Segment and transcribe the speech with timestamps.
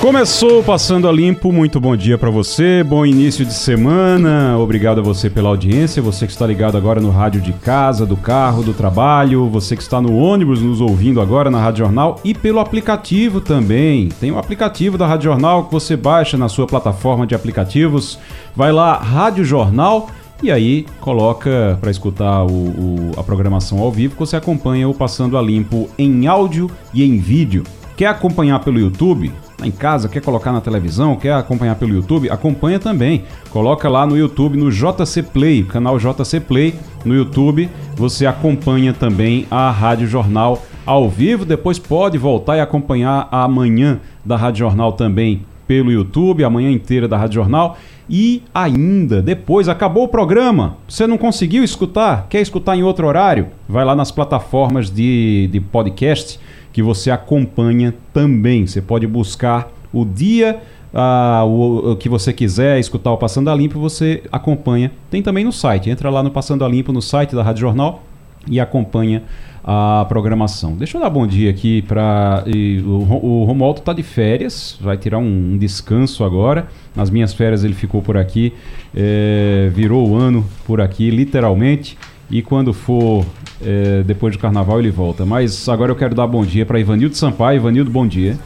[0.00, 5.02] Começou Passando a Limpo, muito bom dia para você, bom início de semana, obrigado a
[5.02, 8.74] você pela audiência, você que está ligado agora no rádio de casa, do carro, do
[8.74, 13.40] trabalho, você que está no ônibus nos ouvindo agora na Rádio Jornal e pelo aplicativo
[13.40, 14.10] também.
[14.20, 18.18] Tem o um aplicativo da Rádio Jornal que você baixa na sua plataforma de aplicativos,
[18.54, 20.08] vai lá, Rádio Jornal
[20.42, 25.38] e aí coloca para escutar o, o, a programação ao vivo, você acompanha o Passando
[25.38, 27.64] a Limpo em áudio e em vídeo.
[27.96, 29.32] Quer acompanhar pelo YouTube?
[29.66, 32.30] Em casa, quer colocar na televisão, quer acompanhar pelo YouTube?
[32.30, 33.24] Acompanha também.
[33.50, 37.68] Coloca lá no YouTube, no JC Play, canal JC Play no YouTube.
[37.96, 41.44] Você acompanha também a Rádio Jornal ao vivo.
[41.44, 46.70] Depois pode voltar e acompanhar a manhã da Rádio Jornal também pelo YouTube, a manhã
[46.70, 47.76] inteira da Rádio Jornal.
[48.08, 53.48] E ainda, depois, acabou o programa, você não conseguiu escutar, quer escutar em outro horário?
[53.68, 56.38] Vai lá nas plataformas de, de podcast
[56.76, 58.66] que você acompanha também.
[58.66, 60.60] Você pode buscar o dia
[60.92, 64.92] ah, o, o, que você quiser escutar o Passando a Limpo, você acompanha.
[65.10, 65.88] Tem também no site.
[65.88, 68.04] Entra lá no Passando a Limpo, no site da Rádio Jornal
[68.46, 69.22] e acompanha
[69.64, 70.76] a programação.
[70.76, 72.44] Deixa eu dar bom dia aqui para
[72.84, 76.68] o, o Romualdo está de férias, vai tirar um, um, descanso agora.
[76.94, 78.52] Nas minhas férias ele ficou por aqui,
[78.94, 81.96] é, virou o ano por aqui, literalmente.
[82.30, 83.24] E quando for
[83.64, 85.24] é, depois do carnaval ele volta.
[85.24, 87.56] Mas agora eu quero dar bom dia para Ivanildo Sampaio.
[87.56, 88.38] Ivanildo, bom dia.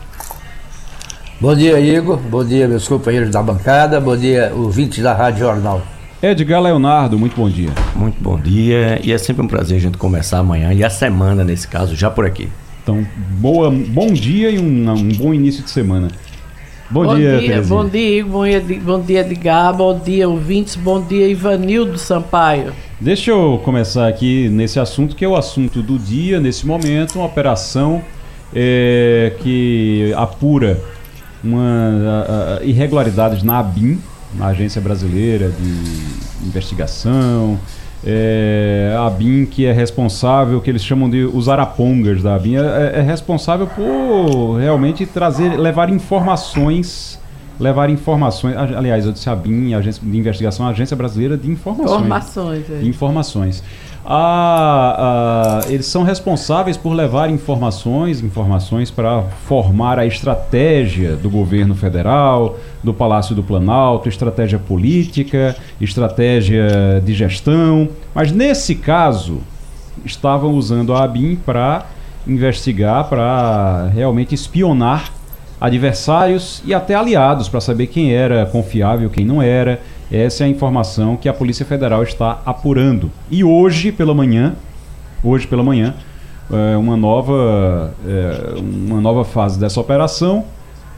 [1.40, 2.18] Bom dia, Igor.
[2.18, 4.00] Bom dia, meus companheiros da bancada.
[4.00, 5.82] Bom dia, ouvintes da Rádio Jornal.
[6.22, 7.70] Edgar Leonardo, muito bom dia.
[7.96, 9.00] Muito bom dia.
[9.02, 12.10] E é sempre um prazer a gente começar amanhã e a semana, nesse caso, já
[12.10, 12.48] por aqui.
[12.82, 13.06] Então,
[13.38, 16.08] boa, bom dia e um, um bom início de semana.
[16.90, 18.32] Bom, bom dia, dia Bom dia, Igor.
[18.32, 19.72] Bom dia, bom dia, Edgar.
[19.72, 20.74] Bom dia, ouvintes.
[20.74, 22.72] Bom dia, Ivanildo Sampaio.
[23.00, 27.26] Deixa eu começar aqui nesse assunto, que é o assunto do dia, nesse momento, uma
[27.26, 28.02] operação
[28.52, 30.82] é, que apura
[31.44, 34.00] uma irregularidades na ABIN,
[34.34, 37.56] na Agência Brasileira de Investigação.
[38.04, 42.92] É, a ABIN que é responsável, que eles chamam de os arapongas da ABIN, é,
[42.96, 47.20] é responsável por realmente trazer, levar informações
[47.60, 48.56] levar informações.
[48.56, 52.00] Aliás, eu disse a BIM, a Agência de Investigação, a Agência Brasileira de Informações.
[52.00, 52.82] Informações, é.
[52.82, 53.62] Informações.
[54.04, 62.58] Ah, eles são responsáveis por levar informações, informações para formar a estratégia do governo federal,
[62.82, 67.88] do Palácio do Planalto, estratégia política, estratégia de gestão.
[68.14, 69.40] Mas nesse caso,
[70.04, 71.86] estavam usando a ABIN para
[72.26, 75.12] investigar, para realmente espionar
[75.60, 79.80] adversários e até aliados para saber quem era confiável, quem não era.
[80.10, 83.10] Essa é a informação que a Polícia Federal está apurando.
[83.30, 84.56] E hoje pela manhã,
[85.22, 85.94] hoje pela manhã,
[86.52, 90.44] é uma nova, é, uma nova fase dessa operação,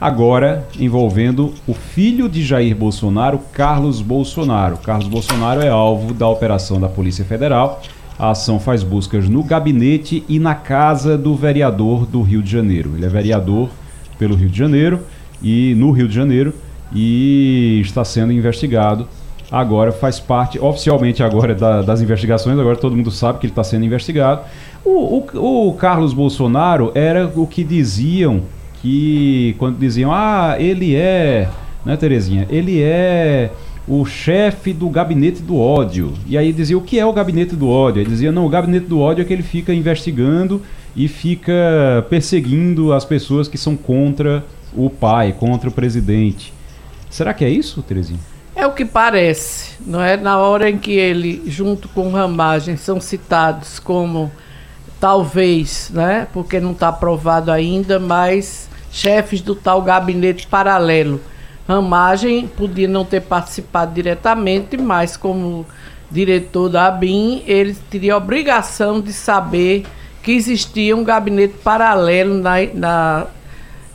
[0.01, 4.77] agora envolvendo o filho de Jair Bolsonaro, Carlos Bolsonaro.
[4.77, 7.83] Carlos Bolsonaro é alvo da operação da Polícia Federal.
[8.17, 12.93] A ação faz buscas no gabinete e na casa do vereador do Rio de Janeiro.
[12.95, 13.69] Ele é vereador
[14.17, 15.01] pelo Rio de Janeiro
[15.41, 16.53] e no Rio de Janeiro
[16.93, 19.07] e está sendo investigado.
[19.51, 22.57] Agora faz parte oficialmente agora da, das investigações.
[22.57, 24.41] Agora todo mundo sabe que ele está sendo investigado.
[24.83, 28.41] O, o, o Carlos Bolsonaro era o que diziam
[28.81, 31.47] que quando diziam ah ele é,
[31.85, 33.49] né Terezinha, ele é
[33.87, 36.13] o chefe do gabinete do ódio.
[36.27, 38.01] E aí dizia o que é o gabinete do ódio?
[38.01, 40.61] Ele dizia não, o gabinete do ódio é que ele fica investigando
[40.95, 44.43] e fica perseguindo as pessoas que são contra
[44.75, 46.53] o pai, contra o presidente.
[47.13, 48.19] Será que é isso, Terezinha?
[48.55, 50.17] É o que parece, não é?
[50.17, 54.31] Na hora em que ele, junto com Ramagem, são citados como
[54.99, 56.27] talvez, né?
[56.33, 61.21] Porque não está aprovado ainda, mas chefes do tal gabinete paralelo.
[61.67, 65.67] Ramagem podia não ter participado diretamente, mas como
[66.09, 69.85] diretor da ABIN, ele teria obrigação de saber
[70.23, 73.27] que existia um gabinete paralelo na, na,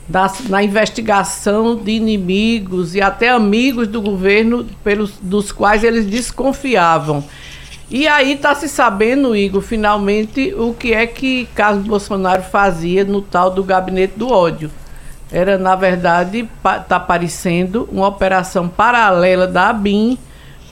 [0.09, 7.23] na, na, investigação de inimigos e até amigos do governo pelos, dos quais eles desconfiavam.
[7.91, 13.21] E aí está se sabendo, Igor, finalmente, o que é que Carlos Bolsonaro fazia no
[13.21, 14.69] tal do gabinete do ódio.
[15.31, 16.47] Era, na verdade,
[16.81, 20.17] está parecendo uma operação paralela da ABIN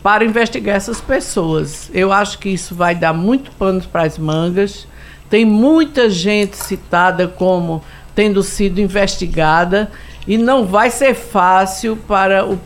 [0.01, 1.91] para investigar essas pessoas.
[1.93, 4.87] Eu acho que isso vai dar muito pano para as mangas.
[5.29, 7.83] Tem muita gente citada como
[8.17, 9.91] tendo sido investigada
[10.27, 12.59] e não vai ser fácil para o,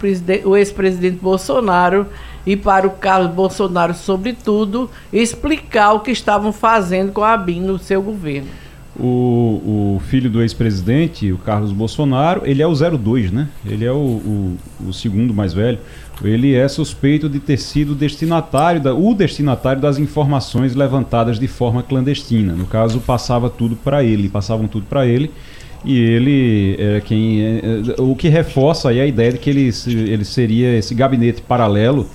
[0.45, 2.07] o ex-presidente Bolsonaro
[2.47, 7.77] e para o Carlos Bolsonaro, sobretudo, explicar o que estavam fazendo com a BIM no
[7.77, 8.47] seu governo.
[8.97, 13.49] O, o filho do ex-presidente, o Carlos Bolsonaro, ele é o 02, né?
[13.65, 14.57] Ele é o, o,
[14.87, 15.79] o, segundo mais velho.
[16.23, 21.81] Ele é suspeito de ter sido destinatário, da, o destinatário das informações levantadas de forma
[21.81, 22.53] clandestina.
[22.53, 25.31] No caso, passava tudo para ele, passavam tudo para ele
[25.83, 27.61] e ele é quem é,
[27.97, 32.07] é, o que reforça aí a ideia de que ele, ele seria esse gabinete paralelo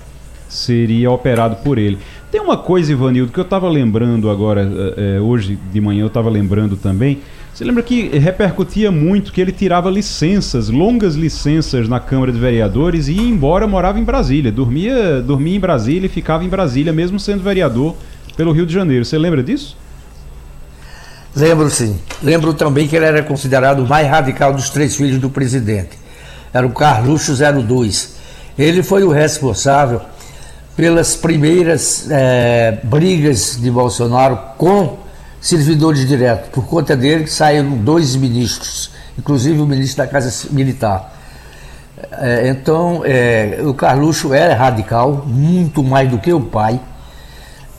[0.48, 1.98] seria operado por ele.
[2.30, 6.30] Tem uma coisa, Ivanildo, que eu estava lembrando agora, é, hoje de manhã eu estava
[6.30, 7.18] lembrando também.
[7.56, 13.08] Você lembra que repercutia muito que ele tirava licenças, longas licenças na Câmara de Vereadores
[13.08, 14.52] e ia embora, morava em Brasília.
[14.52, 17.96] Dormia, dormia em Brasília e ficava em Brasília, mesmo sendo vereador
[18.36, 19.06] pelo Rio de Janeiro.
[19.06, 19.74] Você lembra disso?
[21.34, 21.98] Lembro sim.
[22.22, 25.98] Lembro também que ele era considerado o mais radical dos três filhos do presidente.
[26.52, 28.16] Era o Carluxo 02.
[28.58, 30.02] Ele foi o responsável
[30.76, 35.05] pelas primeiras é, brigas de Bolsonaro com
[35.46, 36.48] servidores diretos.
[36.48, 41.14] Por conta dele saíram dois ministros, inclusive o ministro da Casa Militar.
[42.18, 46.80] É, então, é, o Carluxo era radical, muito mais do que o pai,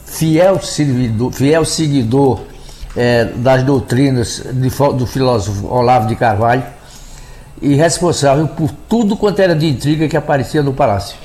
[0.05, 2.39] fiel, servidor, fiel seguidor
[2.95, 6.63] é, das doutrinas de, do filósofo Olavo de Carvalho
[7.61, 11.17] e responsável por tudo quanto era de intriga que aparecia no palácio.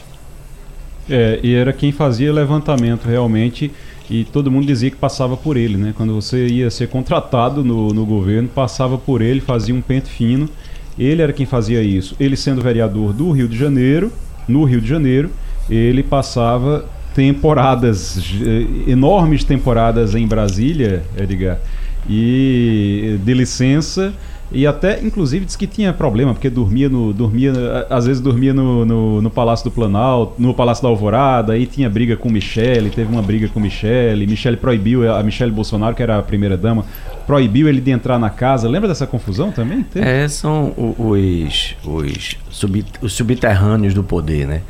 [1.08, 3.72] É, e era quem fazia levantamento realmente
[4.12, 5.94] e todo mundo dizia que passava por ele, né?
[5.96, 10.50] Quando você ia ser contratado no, no governo, passava por ele, fazia um pente fino.
[10.98, 12.14] Ele era quem fazia isso.
[12.20, 14.12] Ele sendo vereador do Rio de Janeiro,
[14.46, 15.30] no Rio de Janeiro,
[15.70, 21.58] ele passava temporadas, eh, enormes temporadas em Brasília, Edgar,
[22.06, 24.12] e de licença.
[24.54, 27.12] E até, inclusive, disse que tinha problema, porque dormia no.
[27.12, 27.52] dormia
[27.88, 31.88] Às vezes dormia no, no, no Palácio do Planalto, no Palácio da Alvorada, aí tinha
[31.88, 34.26] briga com Michele, teve uma briga com Michele.
[34.26, 36.84] Michele proibiu, a Michele Bolsonaro, que era a primeira dama,
[37.26, 38.68] proibiu ele de entrar na casa.
[38.68, 39.82] Lembra dessa confusão também?
[39.82, 40.06] Teve?
[40.06, 44.62] É, são os, os, sub, os subterrâneos do poder, né?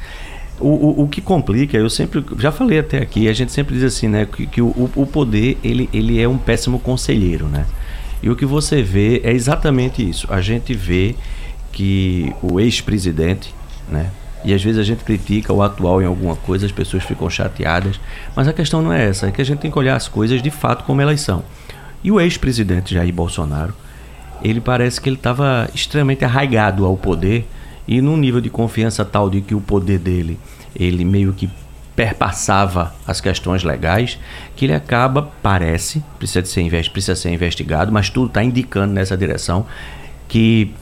[0.60, 3.82] O, o, o, que complica, eu sempre já falei até aqui, a gente sempre diz
[3.82, 7.66] assim, né, que, que o, o poder ele, ele é um péssimo conselheiro, né?
[8.22, 10.26] E o que você vê é exatamente isso.
[10.30, 11.14] A gente vê
[11.72, 13.52] que o ex-presidente,
[13.88, 14.10] né?
[14.44, 18.00] E às vezes a gente critica o atual em alguma coisa, as pessoas ficam chateadas,
[18.34, 20.42] mas a questão não é essa, é que a gente tem que olhar as coisas
[20.42, 21.44] de fato como elas são.
[22.02, 23.72] E o ex-presidente Jair Bolsonaro,
[24.42, 27.46] ele parece que ele estava extremamente arraigado ao poder
[27.86, 30.38] e num nível de confiança tal de que o poder dele,
[30.74, 31.48] ele meio que
[31.94, 34.18] perpassava as questões legais,
[34.56, 39.66] que ele acaba, parece, precisa, ser, precisa ser investigado, mas tudo está indicando nessa direção,
[40.28, 40.72] que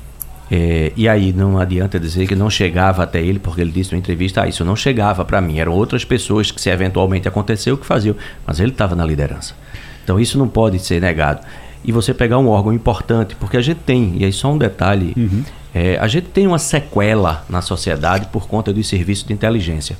[0.50, 3.98] é, e aí não adianta dizer que não chegava até ele, porque ele disse em
[3.98, 7.86] entrevista, ah, isso não chegava para mim, eram outras pessoas que se eventualmente aconteceu que
[7.86, 9.54] faziam, mas ele estava na liderança.
[10.02, 11.46] Então isso não pode ser negado.
[11.84, 15.14] E você pegar um órgão importante, porque a gente tem, e aí só um detalhe,
[15.16, 15.44] uhum.
[15.72, 19.96] É, a gente tem uma sequela na sociedade por conta dos serviços de inteligência.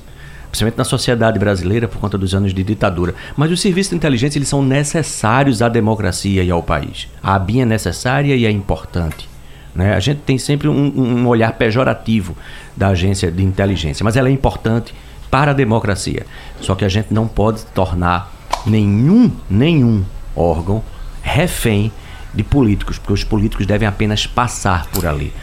[0.51, 3.15] Principalmente na sociedade brasileira por conta dos anos de ditadura.
[3.37, 7.07] Mas os serviços de inteligência eles são necessários à democracia e ao país.
[7.23, 9.29] A ABIN é necessária e é importante.
[9.73, 9.95] Né?
[9.95, 12.35] A gente tem sempre um, um olhar pejorativo
[12.75, 14.93] da agência de inteligência, mas ela é importante
[15.29, 16.25] para a democracia.
[16.59, 18.29] Só que a gente não pode tornar
[18.65, 20.03] nenhum, nenhum
[20.35, 20.83] órgão
[21.21, 21.91] refém
[22.33, 25.33] de políticos, porque os políticos devem apenas passar por ali.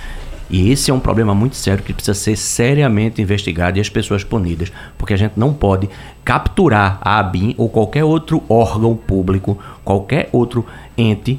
[0.50, 4.24] E esse é um problema muito sério que precisa ser seriamente investigado e as pessoas
[4.24, 5.88] punidas, porque a gente não pode
[6.24, 10.64] capturar a ABIN ou qualquer outro órgão público, qualquer outro
[10.96, 11.38] ente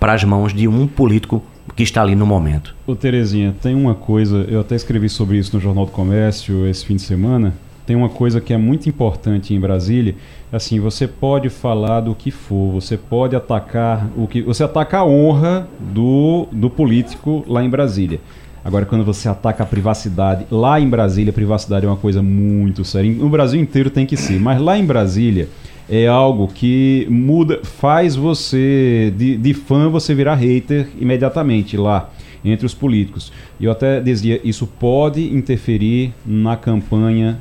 [0.00, 1.42] para as mãos de um político
[1.76, 2.74] que está ali no momento.
[2.86, 6.84] Ô Terezinha, tem uma coisa, eu até escrevi sobre isso no Jornal do Comércio esse
[6.84, 7.54] fim de semana,
[7.86, 10.16] tem uma coisa que é muito importante em Brasília,
[10.52, 15.04] assim, você pode falar do que for, você pode atacar o que você ataca a
[15.04, 18.20] honra do, do político lá em Brasília.
[18.64, 23.10] Agora, quando você ataca a privacidade, lá em Brasília, privacidade é uma coisa muito séria.
[23.10, 25.48] No Brasil inteiro tem que ser, mas lá em Brasília
[25.88, 32.10] é algo que muda, faz você, de, de fã, você virar hater imediatamente lá
[32.44, 33.32] entre os políticos.
[33.60, 37.38] E eu até dizia, isso pode interferir na campanha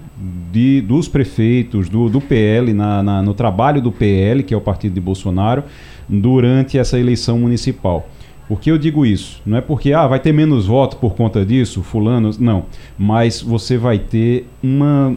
[0.51, 4.61] de, dos prefeitos, do, do PL, na, na, no trabalho do PL, que é o
[4.61, 5.63] partido de Bolsonaro,
[6.07, 8.07] durante essa eleição municipal.
[8.47, 9.41] Por que eu digo isso?
[9.45, 12.65] Não é porque ah, vai ter menos voto por conta disso, fulano, não.
[12.97, 15.15] Mas você vai ter uma,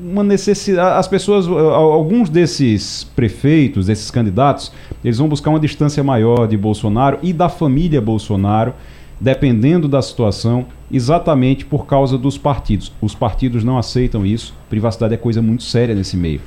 [0.00, 0.96] uma necessidade.
[0.96, 4.72] As pessoas, alguns desses prefeitos, desses candidatos,
[5.04, 8.72] eles vão buscar uma distância maior de Bolsonaro e da família Bolsonaro,
[9.20, 12.92] dependendo da situação, exatamente por causa dos partidos.
[13.00, 14.54] Os partidos não aceitam isso.
[14.68, 16.40] Privacidade é coisa muito séria nesse meio.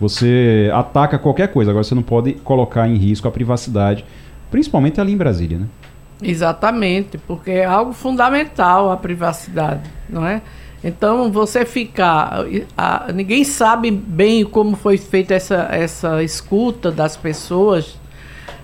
[0.00, 4.04] Você ataca qualquer coisa, agora você não pode colocar em risco a privacidade,
[4.50, 5.66] principalmente ali em Brasília, né?
[6.22, 10.42] Exatamente, porque é algo fundamental a privacidade, não é?
[10.82, 12.44] Então você ficar.
[12.76, 17.98] A, ninguém sabe bem como foi feita essa, essa escuta das pessoas,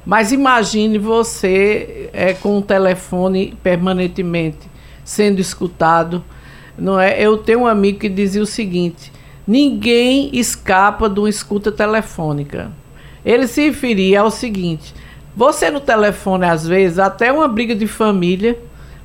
[0.04, 4.70] mas imagine você é, com o telefone permanentemente
[5.04, 6.24] sendo escutado.
[6.78, 7.20] Não é?
[7.20, 9.12] Eu tenho um amigo que dizia o seguinte:
[9.46, 12.70] ninguém escapa de uma escuta telefônica.
[13.24, 14.94] Ele se referia ao seguinte:
[15.36, 18.58] você no telefone, às vezes, até uma briga de família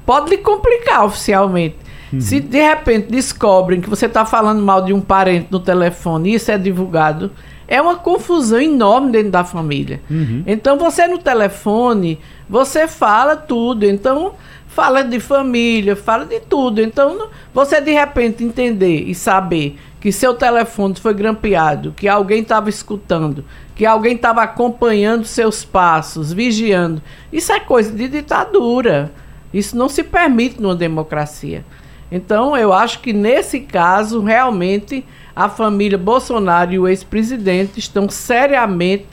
[0.05, 1.75] pode lhe complicar oficialmente.
[2.13, 2.21] Uhum.
[2.21, 6.35] Se de repente descobrem que você está falando mal de um parente no telefone e
[6.35, 7.31] isso é divulgado,
[7.67, 10.01] é uma confusão enorme dentro da família.
[10.09, 10.43] Uhum.
[10.45, 12.19] Então você no telefone,
[12.49, 13.85] você fala tudo.
[13.85, 14.33] Então
[14.67, 16.81] fala de família, fala de tudo.
[16.81, 22.69] Então você de repente entender e saber que seu telefone foi grampeado, que alguém estava
[22.69, 23.43] escutando,
[23.75, 27.01] que alguém estava acompanhando seus passos, vigiando.
[27.33, 29.11] Isso é coisa de ditadura.
[29.51, 31.65] Isso não se permite numa democracia.
[32.11, 35.03] Então, eu acho que nesse caso, realmente,
[35.35, 39.07] a família Bolsonaro e o ex-presidente estão seriamente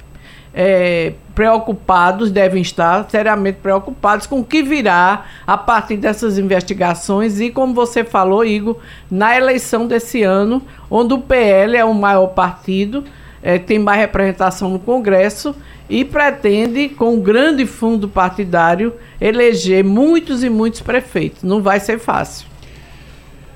[0.55, 7.51] é, preocupados, devem estar seriamente preocupados com o que virá a partir dessas investigações e,
[7.51, 8.77] como você falou, Igor,
[9.11, 13.03] na eleição desse ano, onde o PL é o maior partido,
[13.43, 15.57] é, tem mais representação no Congresso
[15.89, 21.43] e pretende, com um grande fundo partidário, eleger muitos e muitos prefeitos.
[21.43, 22.52] Não vai ser fácil.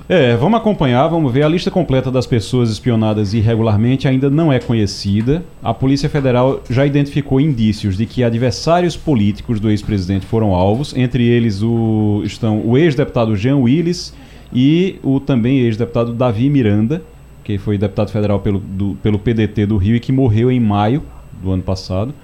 [0.09, 1.43] É, vamos acompanhar, vamos ver.
[1.43, 5.45] A lista completa das pessoas espionadas irregularmente ainda não é conhecida.
[5.61, 10.97] A Polícia Federal já identificou indícios de que adversários políticos do ex-presidente foram alvos.
[10.97, 14.15] Entre eles o, estão o ex-deputado Jean Willis
[14.53, 17.03] e o também ex-deputado Davi Miranda,
[17.43, 21.03] que foi deputado federal pelo, do, pelo PDT do Rio e que morreu em maio
[21.43, 22.15] do ano passado.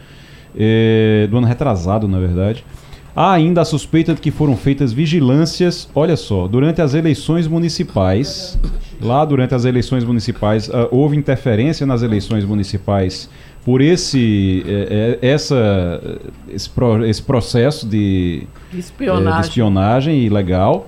[0.57, 2.65] É, do ano retrasado, na verdade.
[3.14, 8.59] Há ainda a suspeita de que foram feitas vigilâncias, olha só, durante as eleições municipais.
[9.00, 13.28] Lá durante as eleições municipais, uh, houve interferência nas eleições municipais
[13.64, 19.28] por esse, é, é, essa, esse, pro, esse, processo de espionagem.
[19.28, 20.87] É, de espionagem ilegal.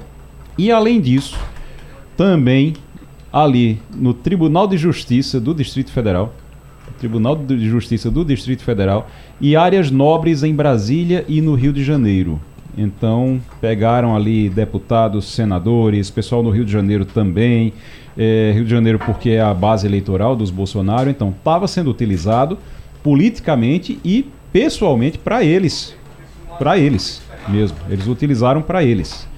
[0.57, 1.39] E além disso,
[2.17, 2.75] também
[3.33, 6.33] ali no Tribunal de Justiça do Distrito Federal,
[6.99, 9.09] Tribunal de Justiça do Distrito Federal
[9.41, 12.41] e áreas nobres em Brasília e no Rio de Janeiro.
[12.77, 17.73] Então, pegaram ali deputados, senadores, pessoal no Rio de Janeiro também.
[18.17, 21.09] É, Rio de Janeiro, porque é a base eleitoral dos Bolsonaro.
[21.09, 22.59] Então, estava sendo utilizado
[23.03, 25.95] politicamente e pessoalmente para eles.
[26.59, 27.77] Para eles mesmo.
[27.91, 29.29] Eles utilizaram para eles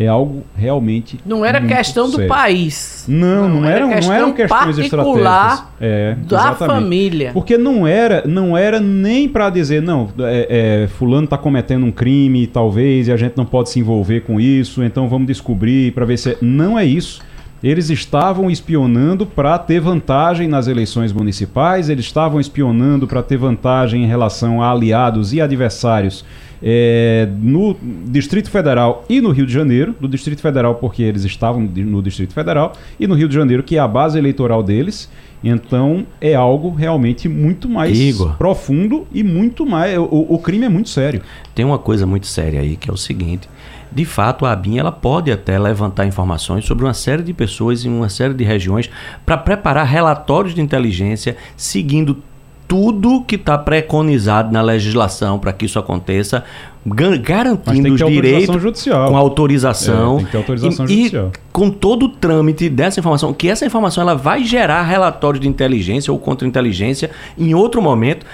[0.00, 1.20] é algo realmente.
[1.26, 2.24] Não era questão sério.
[2.24, 3.04] do país.
[3.06, 5.64] Não, não, não era, não eram questões estratégicas.
[5.78, 6.74] É, da exatamente.
[6.74, 7.30] família.
[7.34, 11.92] Porque não era, não era nem para dizer, não, é, é, fulano está cometendo um
[11.92, 16.06] crime, talvez, e a gente não pode se envolver com isso, então vamos descobrir para
[16.06, 16.30] ver se.
[16.30, 16.36] É...
[16.40, 17.20] Não é isso.
[17.62, 24.02] Eles estavam espionando para ter vantagem nas eleições municipais, eles estavam espionando para ter vantagem
[24.02, 26.24] em relação a aliados e adversários
[26.62, 27.76] é, no
[28.06, 29.94] Distrito Federal e no Rio de Janeiro.
[30.00, 33.76] No Distrito Federal, porque eles estavam no Distrito Federal, e no Rio de Janeiro, que
[33.76, 35.10] é a base eleitoral deles.
[35.42, 38.36] Então é algo realmente muito mais Igor.
[38.36, 39.96] profundo e muito mais.
[39.96, 41.22] O, o crime é muito sério.
[41.54, 43.48] Tem uma coisa muito séria aí que é o seguinte
[43.92, 47.88] de fato, a ABIN ela pode até levantar informações sobre uma série de pessoas em
[47.88, 48.88] uma série de regiões
[49.26, 52.22] para preparar relatórios de inteligência seguindo
[52.70, 56.44] tudo que está preconizado na legislação para que isso aconteça,
[56.86, 59.08] garantindo os direitos judicial.
[59.08, 61.12] com autorização, é, autorização e, e
[61.50, 66.12] com todo o trâmite dessa informação, que essa informação ela vai gerar relatórios de inteligência
[66.12, 68.24] ou contra-inteligência em outro momento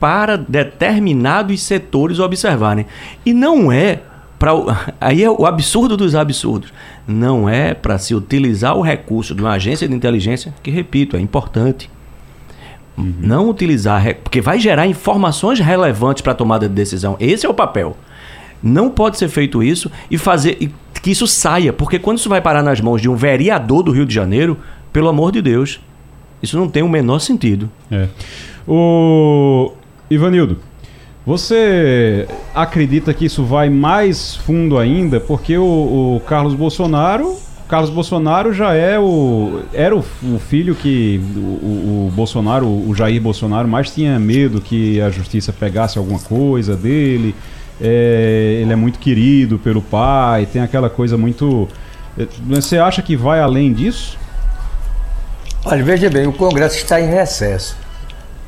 [0.00, 2.86] para determinados setores observarem.
[3.24, 4.00] E não é
[4.40, 4.50] para
[5.00, 6.72] aí é o absurdo dos absurdos.
[7.06, 11.20] Não é para se utilizar o recurso de uma agência de inteligência, que repito, é
[11.20, 11.88] importante
[12.96, 13.14] Uhum.
[13.20, 17.16] Não utilizar, porque vai gerar informações relevantes para a tomada de decisão.
[17.18, 17.96] Esse é o papel.
[18.62, 20.70] Não pode ser feito isso e fazer e
[21.02, 24.06] que isso saia, porque quando isso vai parar nas mãos de um vereador do Rio
[24.06, 24.56] de Janeiro,
[24.90, 25.78] pelo amor de Deus,
[26.42, 27.70] isso não tem o menor sentido.
[27.90, 28.08] É.
[28.66, 29.72] O
[30.08, 30.58] Ivanildo,
[31.26, 37.36] você acredita que isso vai mais fundo ainda, porque o, o Carlos Bolsonaro
[37.74, 39.62] Carlos Bolsonaro já é o.
[39.72, 45.00] Era o, o filho que o, o, Bolsonaro, o Jair Bolsonaro, mais tinha medo que
[45.00, 47.34] a justiça pegasse alguma coisa dele.
[47.80, 51.66] É, ele é muito querido pelo pai, tem aquela coisa muito.
[52.16, 54.16] É, você acha que vai além disso?
[55.64, 57.76] Olha, veja bem, o Congresso está em recesso.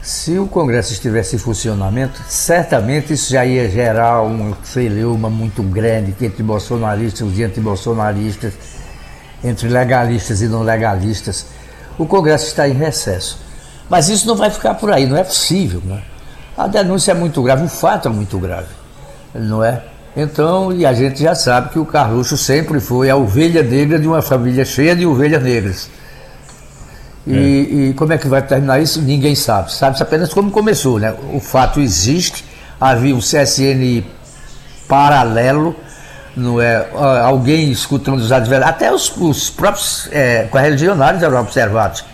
[0.00, 6.14] Se o Congresso estivesse em funcionamento, certamente isso já ia gerar um celeuma muito grande
[6.20, 8.54] entre bolsonaristas e antibolsonaristas,
[9.46, 11.46] entre legalistas e não legalistas.
[11.98, 13.38] O Congresso está em recesso.
[13.88, 15.80] Mas isso não vai ficar por aí, não é possível.
[15.84, 16.02] Né?
[16.56, 18.68] A denúncia é muito grave, o fato é muito grave,
[19.34, 19.82] não é?
[20.16, 24.08] Então, e a gente já sabe que o Carluxo sempre foi a ovelha negra de
[24.08, 25.90] uma família cheia de ovelhas negras.
[27.26, 27.40] E, é.
[27.40, 29.02] e, como é que vai terminar isso?
[29.02, 29.72] Ninguém sabe.
[29.72, 31.14] Sabe apenas como começou, né?
[31.34, 32.44] O fato existe,
[32.80, 34.04] havia um CSN
[34.88, 35.76] paralelo,
[36.36, 36.86] não é?
[37.24, 42.04] Alguém escutando os adversários, até os, os próprios é, correligionários eram observados.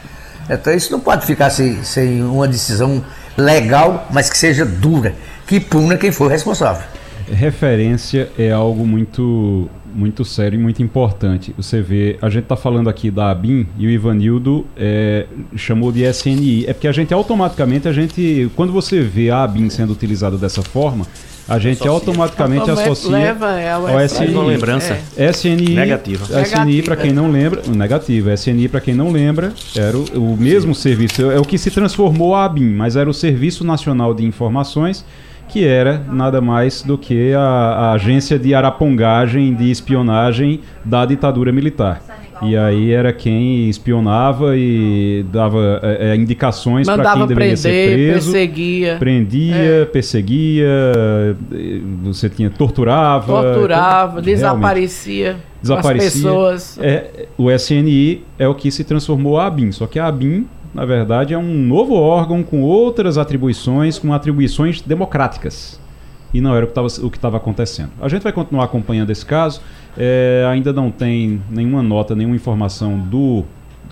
[0.49, 3.03] Então isso não pode ficar sem, sem uma decisão
[3.37, 5.15] legal, mas que seja dura,
[5.47, 6.83] que puna quem for responsável.
[7.31, 11.55] Referência é algo muito muito sério e muito importante.
[11.57, 16.03] Você vê, a gente está falando aqui da ABIN e o Ivanildo é, chamou de
[16.03, 16.65] SNI.
[16.67, 20.63] É porque a gente automaticamente, a gente, quando você vê a ABIN sendo utilizada dessa
[20.63, 21.07] forma,
[21.49, 21.91] a gente associa.
[21.91, 24.35] automaticamente associa leva é ao SNI.
[24.35, 24.99] Uma lembrança.
[25.17, 25.31] É.
[25.31, 26.27] SNI negativa.
[26.43, 28.31] SNI para quem não lembra, negativo.
[28.31, 30.83] SNI para quem não lembra, era o, o mesmo Sim.
[30.83, 35.05] serviço, é o que se transformou a ABIN, mas era o Serviço Nacional de Informações
[35.49, 41.53] que era nada mais do que a, a agência de arapongagem, de espionagem da ditadura
[41.53, 42.01] militar.
[42.45, 47.97] E aí era quem espionava e dava é, é indicações para quem deveria prender, ser
[47.97, 48.33] preso.
[48.33, 48.97] Perseguia.
[48.99, 49.85] Prendia, é.
[49.85, 50.69] perseguia,
[52.03, 53.43] você tinha torturava.
[53.43, 55.37] Torturava, desaparecia.
[55.61, 56.09] Desaparecia.
[56.09, 56.79] As pessoas.
[56.81, 60.87] É, o SNI é o que se transformou a ABIN, só que a ABIN na
[60.87, 65.79] verdade, é um novo órgão com outras atribuições, com atribuições democráticas.
[66.33, 67.91] E não era o que estava acontecendo.
[68.01, 69.61] A gente vai continuar acompanhando esse caso.
[69.97, 73.45] É, ainda não tem nenhuma nota, nenhuma informação do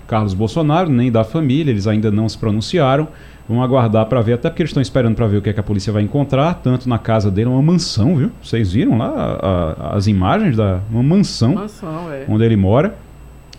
[0.07, 3.07] Carlos Bolsonaro, nem da família, eles ainda não se pronunciaram.
[3.47, 5.59] Vamos aguardar para ver, até porque eles estão esperando para ver o que, é que
[5.59, 8.31] a polícia vai encontrar, tanto na casa dele, uma mansão, viu?
[8.41, 12.25] Vocês viram lá a, a, as imagens da uma mansão, mansão é.
[12.27, 12.95] onde ele mora.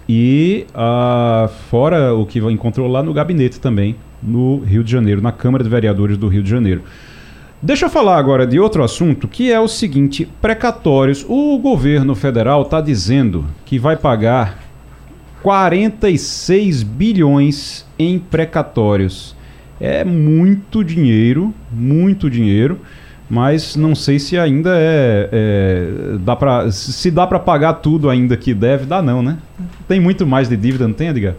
[0.08, 5.32] E uh, fora o que encontrou lá no gabinete também, no Rio de Janeiro, na
[5.32, 6.82] Câmara de Vereadores do Rio de Janeiro.
[7.62, 11.24] Deixa eu falar agora de outro assunto, que é o seguinte: precatórios.
[11.28, 14.58] O governo federal está dizendo que vai pagar
[15.42, 19.36] 46 bilhões em precatórios.
[19.80, 22.80] É muito dinheiro, muito dinheiro
[23.32, 28.36] mas não sei se ainda é, é dá para se dá para pagar tudo ainda
[28.36, 29.38] que deve, dá não, né?
[29.88, 31.34] Tem muito mais de dívida, não tem, Edgar?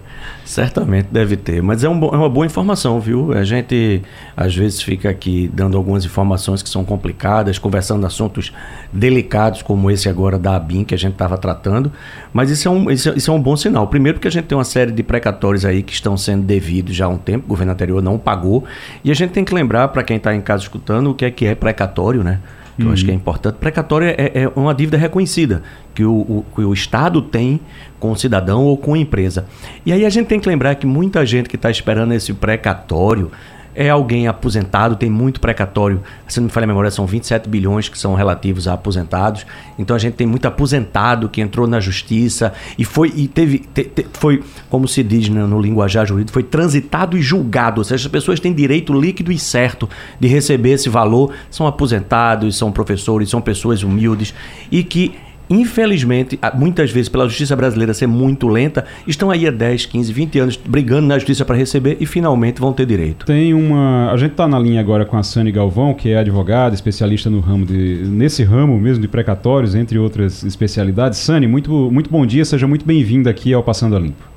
[0.46, 3.34] Certamente deve ter, mas é, um, é uma boa informação, viu?
[3.34, 4.02] A gente
[4.36, 8.54] às vezes fica aqui dando algumas informações que são complicadas, conversando assuntos
[8.92, 11.92] delicados como esse agora da ABIN que a gente estava tratando,
[12.32, 13.88] mas isso é, um, isso, é, isso é um bom sinal.
[13.88, 17.06] Primeiro porque a gente tem uma série de precatórios aí que estão sendo devidos já
[17.06, 18.64] há um tempo, o governo anterior não pagou,
[19.04, 21.32] e a gente tem que lembrar para quem está em casa escutando o que é
[21.32, 22.40] que é precatório, né?
[22.78, 23.20] Que eu acho que é uhum.
[23.20, 23.56] importante.
[23.56, 27.60] Precatório é, é, uma dívida reconhecida que o, o, que o Estado tem
[28.00, 29.46] com o cidadão ou com a empresa.
[29.86, 33.32] E aí a gente tem que lembrar que muita gente que está esperando esse precatório
[33.76, 36.02] é alguém aposentado, tem muito precatório.
[36.28, 39.46] Se não me falha a memória, são 27 bilhões que são relativos a aposentados.
[39.78, 43.84] Então a gente tem muito aposentado que entrou na justiça e foi e teve te,
[43.84, 47.82] te, foi, como se diz no, no linguajar jurídico, foi transitado e julgado.
[47.82, 51.34] Ou seja, as pessoas têm direito líquido e certo de receber esse valor.
[51.50, 54.34] São aposentados, são professores, são pessoas humildes
[54.72, 55.16] e que
[55.49, 60.39] infelizmente, muitas vezes pela justiça brasileira ser muito lenta, estão aí há 10, 15, 20
[60.39, 63.25] anos brigando na justiça para receber e finalmente vão ter direito.
[63.25, 64.12] Tem uma.
[64.12, 67.39] A gente está na linha agora com a Sani Galvão, que é advogada, especialista no
[67.39, 68.03] ramo de.
[68.06, 71.19] nesse ramo mesmo de precatórios, entre outras especialidades.
[71.19, 74.34] Sani, muito, muito bom dia, seja muito bem-vinda aqui ao Passando a Limpo.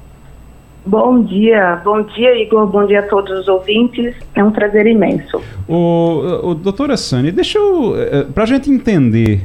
[0.87, 5.43] Bom dia, bom dia Igor, bom dia a todos os ouvintes, é um prazer imenso.
[5.67, 9.45] O, o doutora Sani, deixa eu, eh, para a gente entender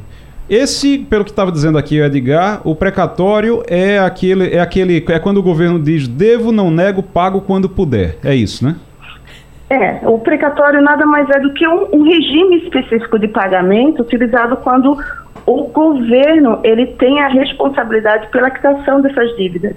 [0.52, 5.18] esse, pelo que estava dizendo aqui o Edgar, o precatório é aquele, é aquele, é
[5.18, 8.18] quando o governo diz devo, não nego, pago quando puder.
[8.22, 8.76] É isso, né?
[9.70, 14.58] É, o precatório nada mais é do que um, um regime específico de pagamento utilizado
[14.58, 14.98] quando
[15.46, 19.74] o governo ele tem a responsabilidade pela quitação dessas dívidas.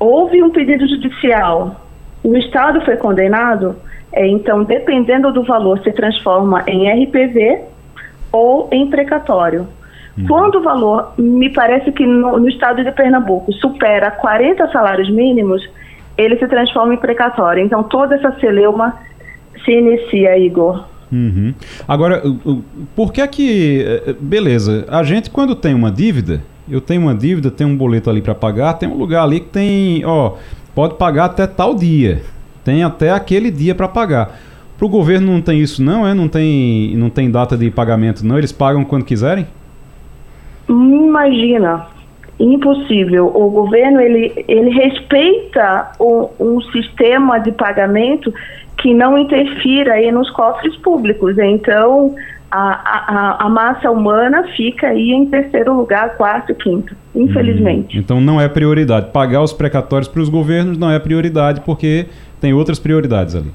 [0.00, 1.80] Houve um pedido judicial,
[2.24, 3.76] o Estado foi condenado,
[4.12, 7.75] é, então, dependendo do valor, se transforma em RPV
[8.32, 9.66] ou em precatório.
[10.16, 10.26] Uhum.
[10.26, 15.62] Quando o valor, me parece que no, no estado de Pernambuco, supera 40 salários mínimos,
[16.16, 17.62] ele se transforma em precatório.
[17.62, 18.94] Então, toda essa celeuma
[19.64, 20.84] se inicia, Igor.
[21.12, 21.54] Uhum.
[21.86, 22.22] Agora,
[22.94, 23.84] por que é que.
[23.86, 28.10] Eh, beleza, a gente quando tem uma dívida, eu tenho uma dívida, tem um boleto
[28.10, 30.34] ali para pagar, tem um lugar ali que tem, ó,
[30.74, 32.22] pode pagar até tal dia.
[32.64, 34.36] Tem até aquele dia para pagar.
[34.76, 36.12] Para o governo não tem isso não, é?
[36.12, 39.46] Não tem, não tem data de pagamento não, eles pagam quando quiserem?
[40.68, 41.86] Imagina,
[42.38, 43.32] impossível.
[43.34, 48.32] O governo ele, ele respeita o, um sistema de pagamento
[48.78, 51.38] que não interfira aí nos cofres públicos.
[51.38, 52.14] Então,
[52.50, 57.96] a, a, a, massa humana fica aí em terceiro lugar, quarto, quinto, infelizmente.
[57.96, 59.10] Hum, então não é prioridade.
[59.12, 62.06] Pagar os precatórios para os governos não é prioridade, porque
[62.40, 63.50] tem outras prioridades ali.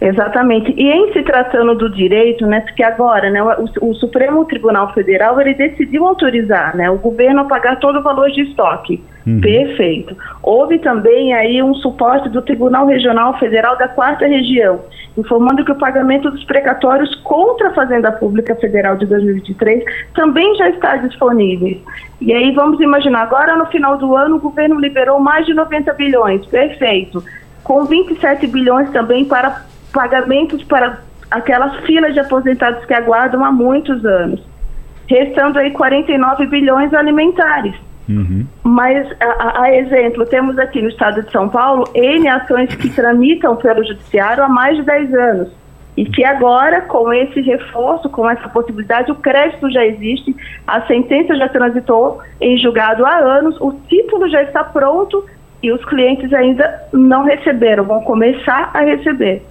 [0.00, 0.72] Exatamente.
[0.76, 5.40] E em se tratando do direito, né, porque agora, né, o, o, Supremo Tribunal Federal
[5.40, 9.02] ele decidiu autorizar, né, o governo a pagar todo o valor de estoque.
[9.26, 9.40] Uhum.
[9.40, 10.14] Perfeito.
[10.42, 14.80] Houve também aí um suporte do Tribunal Regional Federal da Quarta Região,
[15.16, 19.82] informando que o pagamento dos precatórios contra a Fazenda Pública Federal de 2023
[20.14, 21.78] também já está disponível.
[22.20, 25.92] E aí vamos imaginar, agora no final do ano o governo liberou mais de 90
[25.94, 26.44] bilhões.
[26.46, 27.24] Perfeito
[27.64, 31.00] com 27 bilhões também para pagamentos para
[31.30, 34.40] aquelas filas de aposentados que aguardam há muitos anos,
[35.08, 37.74] restando aí 49 bilhões alimentares.
[38.08, 38.46] Uhum.
[38.62, 43.56] Mas, a, a, exemplo, temos aqui no estado de São Paulo N ações que tramitam
[43.56, 45.48] pelo judiciário há mais de 10 anos.
[45.96, 51.36] E que agora, com esse reforço, com essa possibilidade, o crédito já existe, a sentença
[51.36, 55.24] já transitou em julgado há anos, o título já está pronto
[55.64, 59.42] e os clientes ainda não receberam, vão começar a receber.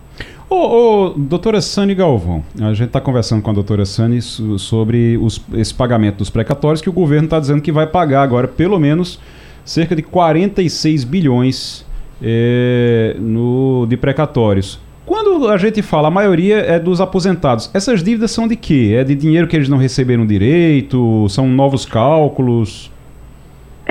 [0.50, 5.44] Ô, ô, doutora Sani Galvão, a gente está conversando com a doutora Sani sobre os,
[5.56, 9.20] esse pagamento dos precatórios que o governo está dizendo que vai pagar agora pelo menos
[9.66, 11.84] cerca de 46 bilhões
[12.22, 14.80] é, no, de precatórios.
[15.06, 17.70] Quando a gente fala, a maioria é dos aposentados.
[17.74, 18.96] Essas dívidas são de quê?
[18.96, 21.28] É de dinheiro que eles não receberam direito?
[21.30, 22.93] São novos cálculos?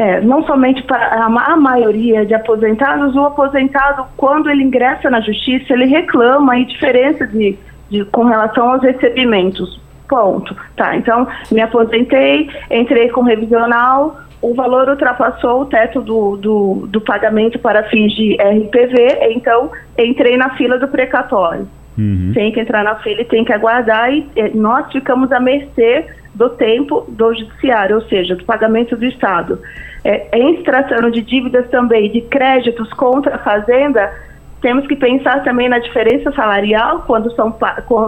[0.03, 5.73] É, não somente para a, maioria de aposentados, o aposentado, quando ele ingressa na justiça,
[5.73, 7.57] ele reclama a diferença de,
[7.89, 9.81] de, com relação aos recebimentos.
[10.09, 10.57] Ponto.
[10.77, 17.01] Tá, então, me aposentei, entrei com revisional, o valor ultrapassou o teto do, do, do
[17.01, 21.69] pagamento para fins de RPV, então entrei na fila do precatório.
[21.97, 22.33] Uhum.
[22.35, 26.49] Tem que entrar na fila e tem que aguardar, e nós ficamos à mercê do
[26.51, 29.61] tempo do judiciário, ou seja, do pagamento do Estado.
[30.05, 34.13] É, em se tratando de dívidas também, de créditos contra a Fazenda,
[34.61, 37.57] temos que pensar também na diferença salarial, quando, são,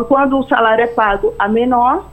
[0.08, 2.08] quando o salário é pago a menor,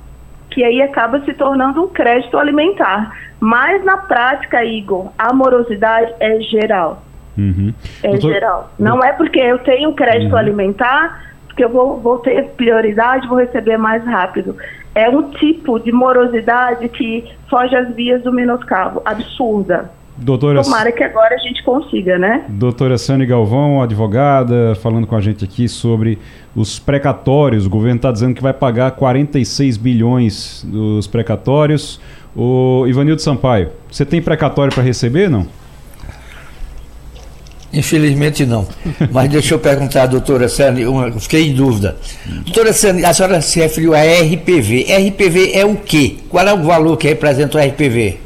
[0.50, 3.15] que aí acaba se tornando um crédito alimentar.
[3.39, 7.02] Mas na prática, Igor, a morosidade é geral.
[7.38, 7.74] Uhum.
[8.04, 8.72] É geral.
[8.78, 10.38] Não é porque eu tenho crédito uhum.
[10.38, 11.24] alimentar
[11.56, 14.56] que eu vou, vou ter prioridade, vou receber mais rápido
[14.94, 19.90] é um tipo de morosidade que foge às vias do menoscabo, absurda.
[20.18, 22.46] Doutora, Tomara que agora a gente consiga, né?
[22.48, 26.20] Doutora Sani Galvão, advogada, falando com a gente aqui sobre
[26.56, 27.66] os precatórios.
[27.66, 32.00] O governo está dizendo que vai pagar 46 bilhões dos precatórios.
[32.36, 35.48] O Ivanildo Sampaio, você tem precatório para receber, não?
[37.74, 38.68] Infelizmente não.
[39.12, 41.98] Mas deixa eu perguntar doutora Sani, uma, fiquei em dúvida.
[42.46, 44.88] Doutora Sani, a senhora se referiu a RPV.
[45.10, 46.18] RPV é o quê?
[46.30, 48.18] Qual é o valor que representa o RPV?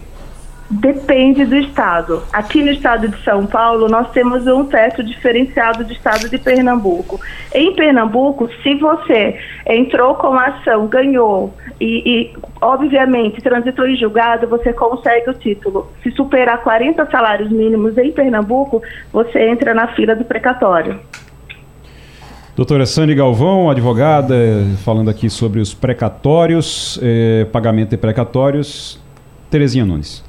[0.67, 2.23] Depende do estado.
[2.33, 7.19] Aqui no estado de São Paulo, nós temos um teto diferenciado do estado de Pernambuco.
[7.53, 14.47] Em Pernambuco, se você entrou com a ação, ganhou e, e, obviamente, transitou em julgado,
[14.47, 15.91] você consegue o título.
[16.01, 18.81] Se superar 40 salários mínimos em Pernambuco,
[19.13, 20.99] você entra na fila do precatório.
[22.55, 24.35] Doutora Sani Galvão, advogada,
[24.83, 28.99] falando aqui sobre os precatórios, eh, pagamento de precatórios.
[29.51, 30.24] Terezinha Nunes.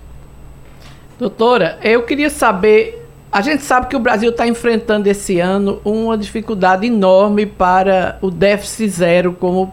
[1.19, 3.07] Doutora, eu queria saber.
[3.33, 8.31] A gente sabe que o Brasil está enfrentando esse ano uma dificuldade enorme para o
[8.31, 9.73] déficit zero, como o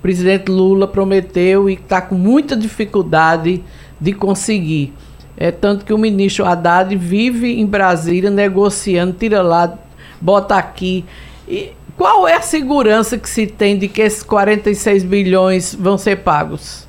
[0.00, 3.62] presidente Lula prometeu e está com muita dificuldade
[4.00, 4.92] de conseguir.
[5.36, 9.76] É tanto que o ministro Haddad vive em Brasília negociando, tira lá,
[10.20, 11.04] bota aqui.
[11.48, 16.16] E qual é a segurança que se tem de que esses 46 bilhões vão ser
[16.16, 16.86] pagos?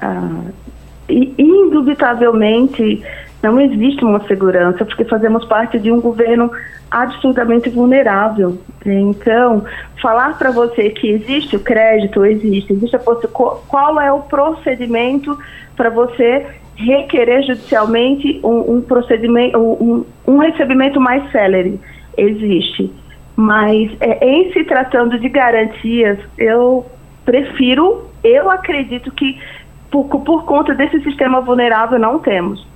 [0.00, 0.46] Ah,
[1.08, 3.02] indubitavelmente
[3.42, 6.50] não existe uma segurança, porque fazemos parte de um governo
[6.90, 8.58] absurdamente vulnerável.
[8.84, 9.64] Então,
[10.00, 15.38] falar para você que existe o crédito, existe, existe a qual é o procedimento
[15.76, 21.80] para você requerer judicialmente um, um procedimento, um, um, recebimento mais célere,
[22.16, 22.92] existe.
[23.34, 26.86] Mas é, em se tratando de garantias, eu
[27.24, 29.38] prefiro, eu acredito que
[30.04, 32.66] por, por conta desse sistema vulnerável não temos.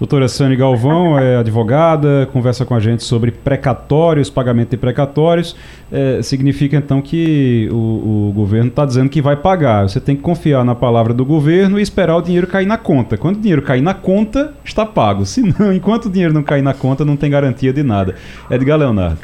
[0.00, 5.54] Doutora Sani Galvão é advogada, conversa com a gente sobre precatórios, pagamento de precatórios.
[5.92, 9.86] É, significa então que o, o governo está dizendo que vai pagar.
[9.86, 13.18] Você tem que confiar na palavra do governo e esperar o dinheiro cair na conta.
[13.18, 15.26] Quando o dinheiro cair na conta, está pago.
[15.26, 18.14] Se não, enquanto o dinheiro não cair na conta, não tem garantia de nada.
[18.50, 19.18] Edgar Leonardo.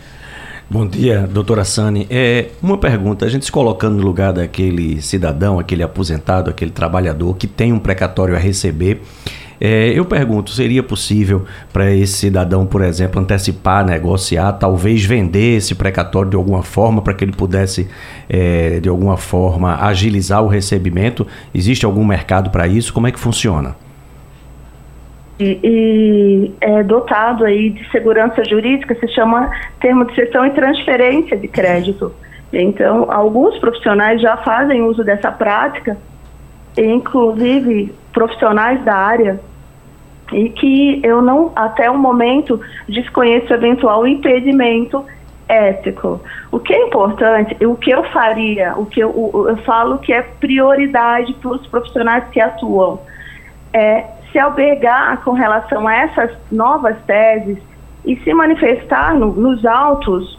[0.68, 2.07] Bom dia, doutora Sani.
[2.11, 7.37] É, uma pergunta, a gente se colocando no lugar daquele cidadão, aquele aposentado, aquele trabalhador
[7.37, 9.00] que tem um precatório a receber
[9.61, 15.74] é, eu pergunto, seria possível para esse cidadão, por exemplo, antecipar, negociar, talvez vender esse
[15.74, 17.88] precatório de alguma forma para que ele pudesse,
[18.29, 21.26] é, de alguma forma, agilizar o recebimento?
[21.55, 22.92] Existe algum mercado para isso?
[22.92, 23.74] Como é que funciona?
[25.38, 31.37] E, e, é dotado aí de segurança jurídica, se chama termo de cessão e transferência
[31.37, 32.12] de crédito.
[32.53, 35.96] Então, alguns profissionais já fazem uso dessa prática,
[36.77, 39.40] inclusive profissionais da área
[40.33, 45.05] e que eu não, até o momento, desconheço eventual impedimento
[45.49, 46.20] ético.
[46.51, 50.22] O que é importante, o que eu faria, o que eu, eu falo que é
[50.22, 53.01] prioridade para os profissionais que atuam,
[53.72, 54.05] é
[54.37, 57.57] se albergar com relação a essas novas teses
[58.05, 60.38] e se manifestar no, nos autos,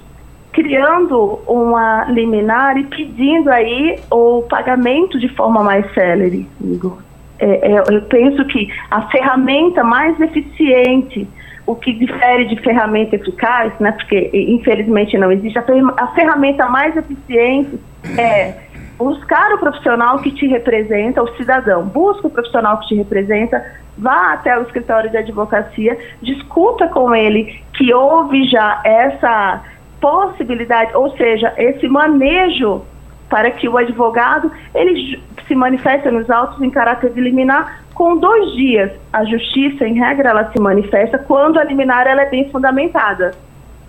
[0.52, 7.00] criando uma liminar e pedindo aí o pagamento de forma mais célere, Igor.
[7.40, 11.28] É, é, eu penso que a ferramenta mais eficiente,
[11.66, 15.64] o que difere de ferramenta eficaz, né, porque infelizmente não existe, a,
[15.98, 17.80] a ferramenta mais eficiente
[18.16, 18.54] é
[18.98, 23.64] buscar o profissional que te representa, o cidadão, busca o profissional que te representa,
[23.98, 29.64] vá até o escritório de advocacia, discuta com ele que houve já essa
[30.02, 32.82] possibilidade, ou seja, esse manejo
[33.30, 38.54] para que o advogado ele se manifesta nos autos em caráter de liminar com dois
[38.54, 38.92] dias.
[39.12, 43.32] A justiça, em regra, ela se manifesta quando a liminar ela é bem fundamentada.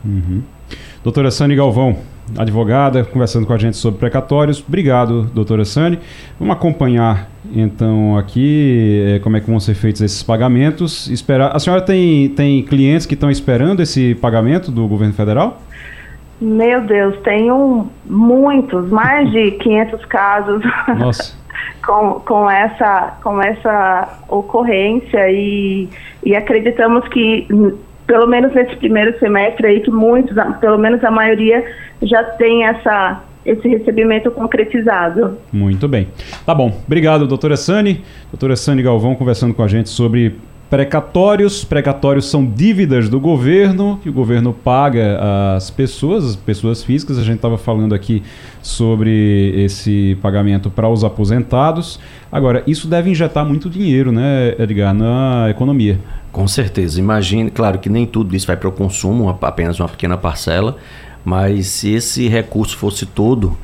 [0.04, 0.42] Uhum.
[1.02, 1.98] Doutora Sani Galvão,
[2.36, 4.64] advogada, conversando com a gente sobre precatórios.
[4.66, 5.98] Obrigado, doutora Sani.
[6.38, 11.08] Vamos acompanhar então aqui é, como é que vão ser feitos esses pagamentos.
[11.08, 11.54] Esperar.
[11.54, 15.60] A senhora tem, tem clientes que estão esperando esse pagamento do governo federal?
[16.40, 20.62] Meu Deus, tenho muitos, mais de 500 casos.
[20.98, 21.36] Nossa.
[21.84, 25.88] com, com, essa, com essa ocorrência e,
[26.24, 27.46] e acreditamos que,
[28.08, 31.62] pelo menos nesse primeiro semestre aí, que muitos, pelo menos a maioria,
[32.02, 35.36] já tem essa, esse recebimento concretizado.
[35.52, 36.08] Muito bem.
[36.44, 36.74] Tá bom.
[36.86, 38.02] Obrigado, doutora Sani.
[38.32, 40.36] Doutora Sani Galvão conversando com a gente sobre
[40.70, 41.64] precatórios.
[41.64, 45.18] Precatórios são dívidas do governo, que o governo paga
[45.54, 47.18] às pessoas, as pessoas físicas.
[47.18, 48.22] A gente estava falando aqui
[48.62, 52.00] sobre esse pagamento para os aposentados.
[52.32, 55.98] Agora, isso deve injetar muito dinheiro, né, Edgar, na economia.
[56.32, 57.00] Com certeza.
[57.00, 60.76] Imagine, claro que nem tudo isso vai para o consumo, apenas uma pequena parcela,
[61.24, 63.56] mas se esse recurso fosse todo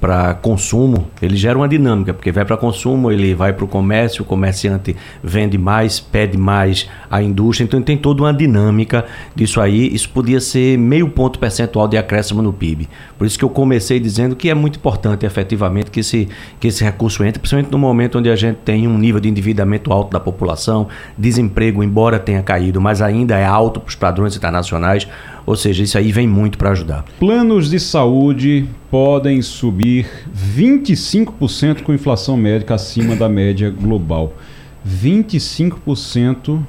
[0.00, 4.22] para consumo, ele gera uma dinâmica, porque vai para consumo, ele vai para o comércio,
[4.22, 9.94] o comerciante vende mais, pede mais à indústria, então tem toda uma dinâmica disso aí.
[9.94, 12.88] Isso podia ser meio ponto percentual de acréscimo no PIB.
[13.18, 16.82] Por isso que eu comecei dizendo que é muito importante, efetivamente, que esse, que esse
[16.82, 20.20] recurso entre, principalmente no momento onde a gente tem um nível de endividamento alto da
[20.20, 25.06] população, desemprego, embora tenha caído, mas ainda é alto para os padrões internacionais.
[25.50, 27.04] Ou seja, isso aí vem muito para ajudar.
[27.18, 30.06] Planos de saúde podem subir
[30.56, 34.32] 25% com inflação médica acima da média global.
[34.88, 36.60] 25%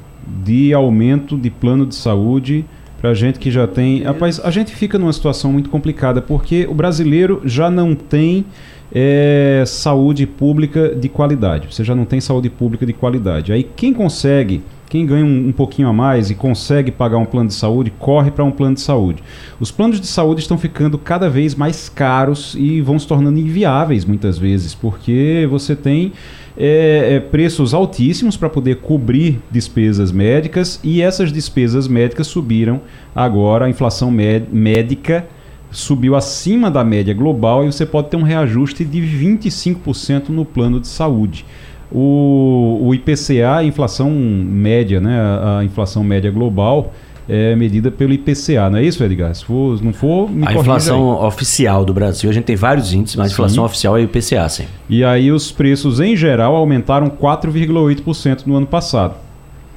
[0.43, 2.65] de aumento de plano de saúde
[2.99, 4.01] para gente que já tem.
[4.01, 8.43] Rapaz, a gente fica numa situação muito complicada porque o brasileiro já não tem
[8.91, 11.67] é, saúde pública de qualidade.
[11.71, 13.53] Você já não tem saúde pública de qualidade.
[13.53, 17.47] Aí quem consegue quem ganha um, um pouquinho a mais e consegue pagar um plano
[17.47, 19.23] de saúde, corre para um plano de saúde.
[19.57, 24.03] Os planos de saúde estão ficando cada vez mais caros e vão se tornando inviáveis
[24.03, 26.11] muitas vezes, porque você tem
[26.57, 32.81] é, é, preços altíssimos para poder cobrir despesas médicas e essas despesas médicas subiram
[33.15, 35.25] agora, a inflação médica
[35.71, 40.81] subiu acima da média global e você pode ter um reajuste de 25% no plano
[40.81, 41.45] de saúde.
[41.91, 45.19] O, o IPCA, a inflação média, né?
[45.19, 46.93] A, a inflação média global
[47.29, 49.33] é medida pelo IPCA, não é isso, Edgar?
[49.33, 51.27] Se for, não for, me A inflação aí.
[51.27, 54.49] oficial do Brasil, a gente tem vários índices, mas a inflação oficial é o IPCA,
[54.49, 54.65] sim.
[54.89, 59.15] E aí os preços em geral aumentaram 4,8% no ano passado.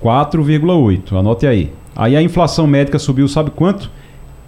[0.03, 1.72] 4,8%, anote aí.
[1.94, 3.90] Aí a inflação médica subiu, sabe quanto?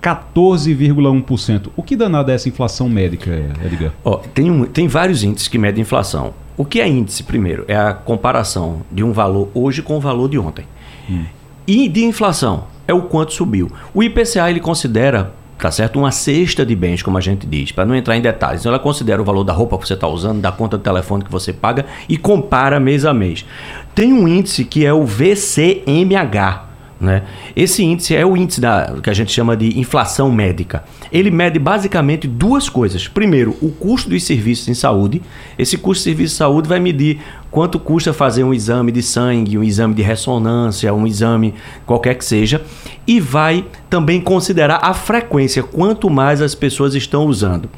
[0.03, 1.69] 14,1%.
[1.77, 3.31] O que danada é essa inflação médica,
[3.65, 3.93] Edgar?
[4.05, 6.35] Oh, tem, um, tem vários índices que medem inflação.
[6.57, 7.65] O que é índice, primeiro?
[7.69, 10.67] É a comparação de um valor hoje com o valor de ontem.
[11.11, 11.25] Hum.
[11.67, 13.71] E de inflação é o quanto subiu.
[13.93, 15.99] O IPCA ele considera tá certo?
[15.99, 18.61] Uma cesta de bens, como a gente diz, para não entrar em detalhes.
[18.61, 21.25] Então, ela considera o valor da roupa que você está usando, da conta de telefone
[21.25, 23.45] que você paga e compara mês a mês.
[23.95, 26.66] Tem um índice que é o VCMH,
[27.01, 27.25] né?
[27.55, 30.85] Esse índice é o índice da, que a gente chama de inflação médica.
[31.13, 33.07] Ele mede basicamente duas coisas.
[33.07, 35.21] Primeiro, o custo dos serviços em saúde.
[35.59, 39.59] Esse custo de serviço de saúde vai medir quanto custa fazer um exame de sangue,
[39.59, 41.55] um exame de ressonância, um exame
[41.85, 42.63] qualquer que seja.
[43.07, 47.69] E vai também considerar a frequência, quanto mais as pessoas estão usando.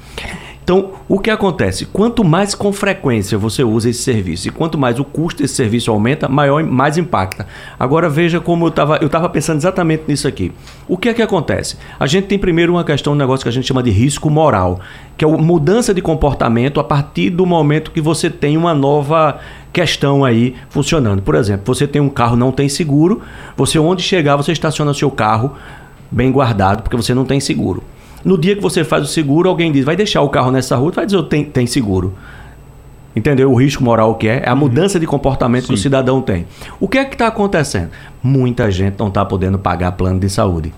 [0.68, 1.86] Então, o que acontece?
[1.86, 5.90] Quanto mais com frequência você usa esse serviço e quanto mais o custo desse serviço
[5.90, 7.46] aumenta, maior mais impacta.
[7.80, 10.52] Agora veja como eu estava eu tava pensando exatamente nisso aqui.
[10.86, 11.78] O que é que acontece?
[11.98, 14.78] A gente tem primeiro uma questão, um negócio que a gente chama de risco moral,
[15.16, 19.40] que é a mudança de comportamento a partir do momento que você tem uma nova
[19.72, 21.22] questão aí funcionando.
[21.22, 23.22] Por exemplo, você tem um carro não tem seguro,
[23.56, 25.54] você onde chegar você estaciona seu carro
[26.10, 27.82] bem guardado porque você não tem seguro.
[28.24, 30.90] No dia que você faz o seguro, alguém diz, vai deixar o carro nessa rua,
[30.90, 32.14] vai dizer, tem, tem seguro.
[33.14, 33.50] Entendeu?
[33.50, 34.60] O risco moral que é, é a uhum.
[34.60, 35.68] mudança de comportamento Sim.
[35.68, 36.46] que o cidadão tem.
[36.78, 37.90] O que é que está acontecendo?
[38.22, 40.72] Muita gente não está podendo pagar plano de saúde.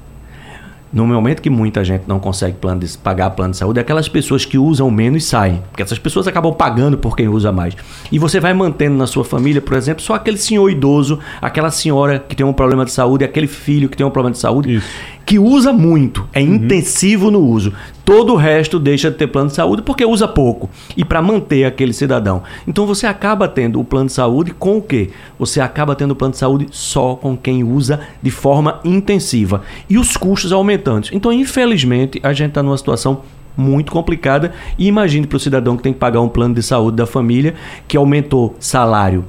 [0.93, 4.09] No momento que muita gente não consegue plano de, pagar plano de saúde, é aquelas
[4.09, 5.63] pessoas que usam menos saem.
[5.71, 7.77] Porque essas pessoas acabam pagando por quem usa mais.
[8.11, 12.19] E você vai mantendo na sua família, por exemplo, só aquele senhor idoso, aquela senhora
[12.19, 14.77] que tem um problema de saúde, aquele filho que tem um problema de saúde.
[14.77, 14.89] Isso
[15.31, 16.57] que usa muito, é uhum.
[16.57, 17.73] intensivo no uso.
[18.05, 20.69] Todo o resto deixa de ter plano de saúde porque usa pouco.
[20.97, 22.43] E para manter aquele cidadão.
[22.67, 25.11] Então você acaba tendo o plano de saúde com o quê?
[25.39, 29.63] Você acaba tendo o plano de saúde só com quem usa de forma intensiva.
[29.89, 31.07] E os custos aumentando.
[31.13, 33.21] Então, infelizmente, a gente está numa situação
[33.57, 34.53] muito complicada.
[34.77, 37.55] E imagine para o cidadão que tem que pagar um plano de saúde da família
[37.87, 39.25] que aumentou salário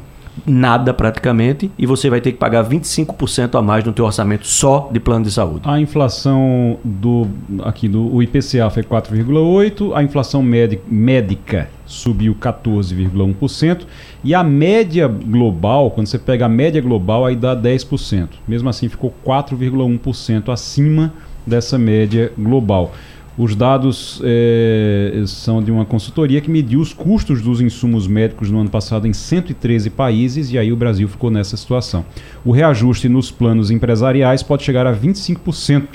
[0.46, 4.90] nada praticamente e você vai ter que pagar 25% a mais no teu orçamento só
[4.92, 5.62] de plano de saúde.
[5.66, 7.28] A inflação do
[7.64, 13.82] aqui do o IPCA foi 4,8, a inflação médica subiu 14,1%
[14.24, 18.30] e a média global, quando você pega a média global aí dá 10%.
[18.48, 21.14] Mesmo assim ficou 4,1% acima
[21.46, 22.94] dessa média global.
[23.38, 28.60] Os dados é, são de uma consultoria que mediu os custos dos insumos médicos no
[28.60, 32.06] ano passado em 113 países e aí o Brasil ficou nessa situação.
[32.44, 35.88] O reajuste nos planos empresariais pode chegar a 25%.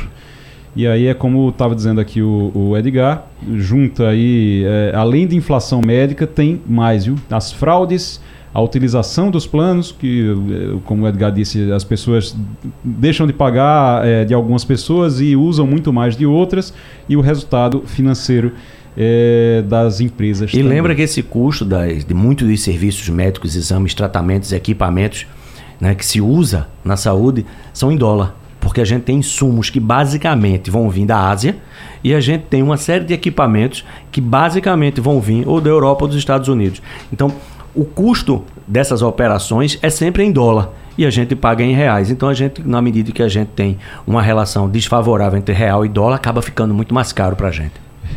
[0.75, 5.35] E aí é como estava dizendo aqui o, o, Edgar, junta aí, é, além de
[5.35, 7.16] inflação médica, tem mais, viu?
[7.31, 8.20] As fraudes,
[8.56, 12.34] a utilização dos planos, que, eh, como o Edgar disse, as pessoas
[12.82, 16.72] deixam de pagar é, de algumas pessoas e usam muito mais de outras,
[17.06, 18.52] e o resultado financeiro
[18.96, 20.54] é, das empresas.
[20.54, 20.68] E também.
[20.68, 25.26] lembra que esse custo das, de muitos dos serviços médicos, exames, tratamentos, equipamentos
[25.78, 28.34] né, que se usa na saúde são em dólar.
[28.58, 31.58] Porque a gente tem insumos que basicamente vão vir da Ásia
[32.02, 36.06] e a gente tem uma série de equipamentos que basicamente vão vir ou da Europa
[36.06, 36.80] ou dos Estados Unidos.
[37.12, 37.30] Então,
[37.76, 42.10] o custo dessas operações é sempre em dólar e a gente paga em reais.
[42.10, 45.88] Então a gente, na medida que a gente tem uma relação desfavorável entre real e
[45.88, 47.74] dólar, acaba ficando muito mais caro para a gente.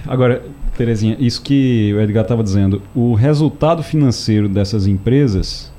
[0.07, 0.43] Agora,
[0.77, 5.71] Terezinha, isso que o Edgar estava dizendo, o resultado financeiro dessas empresas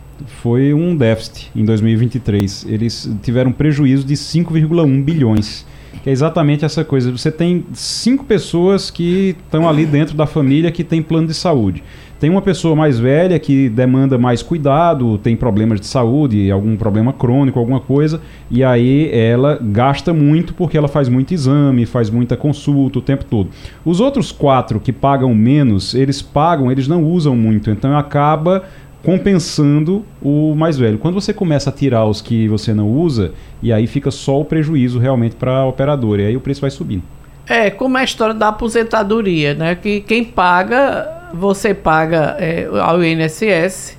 [0.42, 2.66] foi um déficit em 2023.
[2.68, 5.64] Eles tiveram prejuízo de 5,1 bilhões.
[6.02, 7.10] Que é exatamente essa coisa.
[7.10, 11.82] Você tem cinco pessoas que estão ali dentro da família que tem plano de saúde.
[12.20, 17.14] Tem uma pessoa mais velha que demanda mais cuidado, tem problemas de saúde, algum problema
[17.14, 22.36] crônico, alguma coisa, e aí ela gasta muito porque ela faz muito exame, faz muita
[22.36, 23.48] consulta o tempo todo.
[23.86, 28.64] Os outros quatro que pagam menos, eles pagam, eles não usam muito, então acaba
[29.02, 30.98] compensando o mais velho.
[30.98, 34.44] Quando você começa a tirar os que você não usa, e aí fica só o
[34.44, 37.02] prejuízo realmente para a operadora, e aí o preço vai subindo.
[37.48, 39.74] É, como é a história da aposentadoria, né?
[39.74, 43.98] Que quem paga você paga é, ao INSS,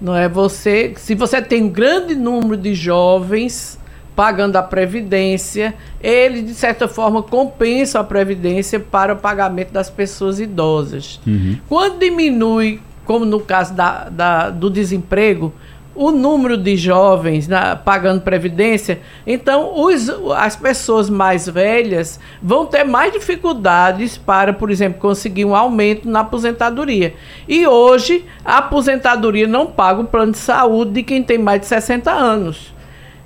[0.00, 3.78] não é você, se você tem um grande número de jovens
[4.14, 10.38] pagando a previdência, ele de certa forma compensa a previdência para o pagamento das pessoas
[10.38, 11.20] idosas.
[11.26, 11.58] Uhum.
[11.68, 15.52] Quando diminui como no caso da, da do desemprego,
[15.94, 22.84] o número de jovens na, pagando previdência, então os, as pessoas mais velhas vão ter
[22.84, 27.14] mais dificuldades para, por exemplo, conseguir um aumento na aposentadoria.
[27.48, 31.66] E hoje a aposentadoria não paga o plano de saúde de quem tem mais de
[31.66, 32.74] 60 anos.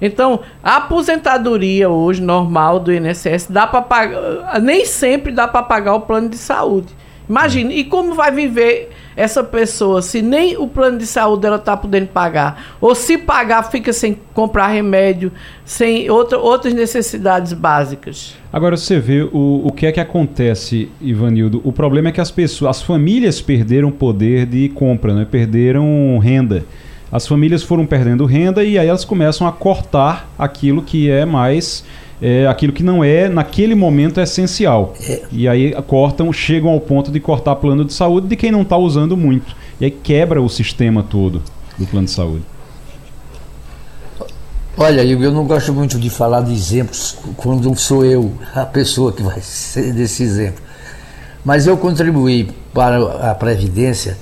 [0.01, 5.95] Então, a aposentadoria hoje normal do INSS dá para pagar, nem sempre dá para pagar
[5.95, 6.95] o plano de saúde.
[7.29, 11.77] Imagine, e como vai viver essa pessoa se nem o plano de saúde ela está
[11.77, 12.77] podendo pagar?
[12.81, 15.33] Ou se pagar, fica sem comprar remédio,
[15.65, 18.37] sem outra, outras necessidades básicas.
[18.53, 21.61] Agora você vê o, o que é que acontece, Ivanildo.
[21.65, 25.27] O problema é que as pessoas, as famílias perderam poder de compra, né?
[25.29, 26.65] perderam renda.
[27.11, 31.85] As famílias foram perdendo renda e aí elas começam a cortar aquilo que é mais
[32.21, 34.95] é, aquilo que não é, naquele momento, essencial.
[35.01, 35.23] É.
[35.31, 38.77] E aí cortam, chegam ao ponto de cortar plano de saúde de quem não está
[38.77, 39.57] usando muito.
[39.81, 41.43] E aí quebra o sistema todo
[41.79, 42.43] do plano de saúde.
[44.77, 49.23] Olha, eu não gosto muito de falar de exemplos quando sou eu a pessoa que
[49.23, 50.63] vai ser desse exemplo.
[51.45, 54.17] Mas eu contribuí para a Previdência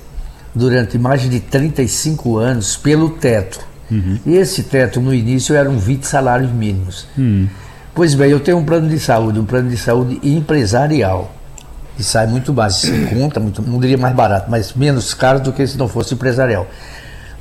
[0.53, 3.59] durante mais de 35 anos pelo teto.
[3.89, 4.17] Uhum.
[4.25, 7.07] E esse teto, no início, eram 20 salários mínimos.
[7.17, 7.47] Uhum.
[7.97, 11.33] Pois bem, eu tenho um plano de saúde, um plano de saúde empresarial.
[11.97, 15.51] E sai muito baixo, se conta, muito, não diria mais barato, mas menos caro do
[15.51, 16.67] que se não fosse empresarial.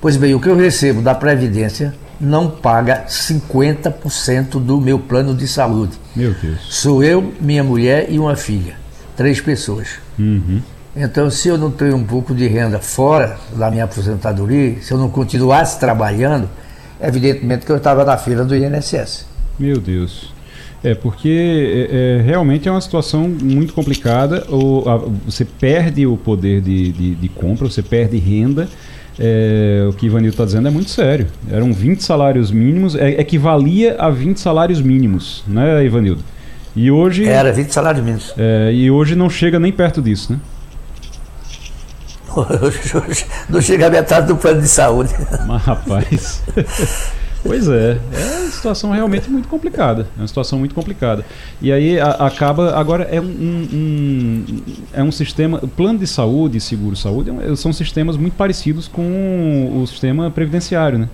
[0.00, 5.46] Pois bem, o que eu recebo da Previdência não paga 50% do meu plano de
[5.46, 5.92] saúde.
[6.16, 6.58] Meu Deus.
[6.70, 8.76] Sou eu, minha mulher e uma filha.
[9.14, 9.98] Três pessoas.
[10.18, 10.62] Uhum.
[10.96, 14.96] Então, se eu não tenho um pouco de renda fora da minha aposentadoria, se eu
[14.96, 16.48] não continuasse trabalhando,
[16.98, 19.26] evidentemente que eu estava na fila do INSS.
[19.58, 20.34] Meu Deus.
[20.84, 21.28] É, porque
[21.90, 24.46] é, é, realmente é uma situação muito complicada.
[24.48, 28.68] O, a, você perde o poder de, de, de compra, você perde renda.
[29.18, 31.26] É, o que Ivanildo está dizendo é muito sério.
[31.50, 36.22] Eram 20 salários mínimos, é, equivalia a 20 salários mínimos, né, Ivanildo?
[36.74, 37.26] E hoje.
[37.26, 38.34] Era 20 salários mínimos.
[38.36, 40.40] É, e hoje não chega nem perto disso, né?
[43.48, 45.14] não chega a metade do plano de saúde.
[45.46, 46.42] Mas, rapaz.
[47.46, 50.06] Pois é, é uma situação realmente muito complicada.
[50.16, 51.24] É uma situação muito complicada.
[51.60, 52.74] E aí a, acaba.
[52.78, 54.44] Agora é um, um,
[54.92, 55.58] é um sistema.
[55.62, 60.98] O plano de saúde e seguro-saúde é são sistemas muito parecidos com o sistema previdenciário,
[60.98, 61.08] né?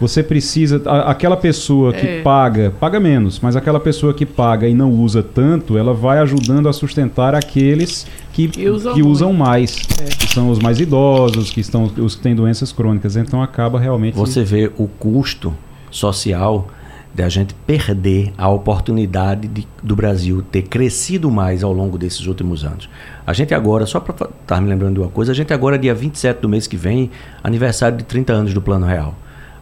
[0.00, 0.80] Você precisa.
[0.86, 2.22] A, aquela pessoa que é.
[2.22, 6.68] paga, paga menos, mas aquela pessoa que paga e não usa tanto, ela vai ajudando
[6.68, 9.76] a sustentar aqueles que, que usam, que usam mais.
[10.00, 10.04] É.
[10.04, 13.16] Que são os mais idosos, que estão os que têm doenças crônicas.
[13.16, 14.14] Então acaba realmente.
[14.14, 15.52] Você vê o custo
[15.90, 16.68] social
[17.14, 22.26] de a gente perder a oportunidade de, do Brasil ter crescido mais ao longo desses
[22.26, 22.88] últimos anos.
[23.26, 25.78] A gente agora, só para estar tá me lembrando de uma coisa, a gente agora,
[25.78, 27.10] dia 27 do mês que vem,
[27.42, 29.14] aniversário de 30 anos do Plano Real.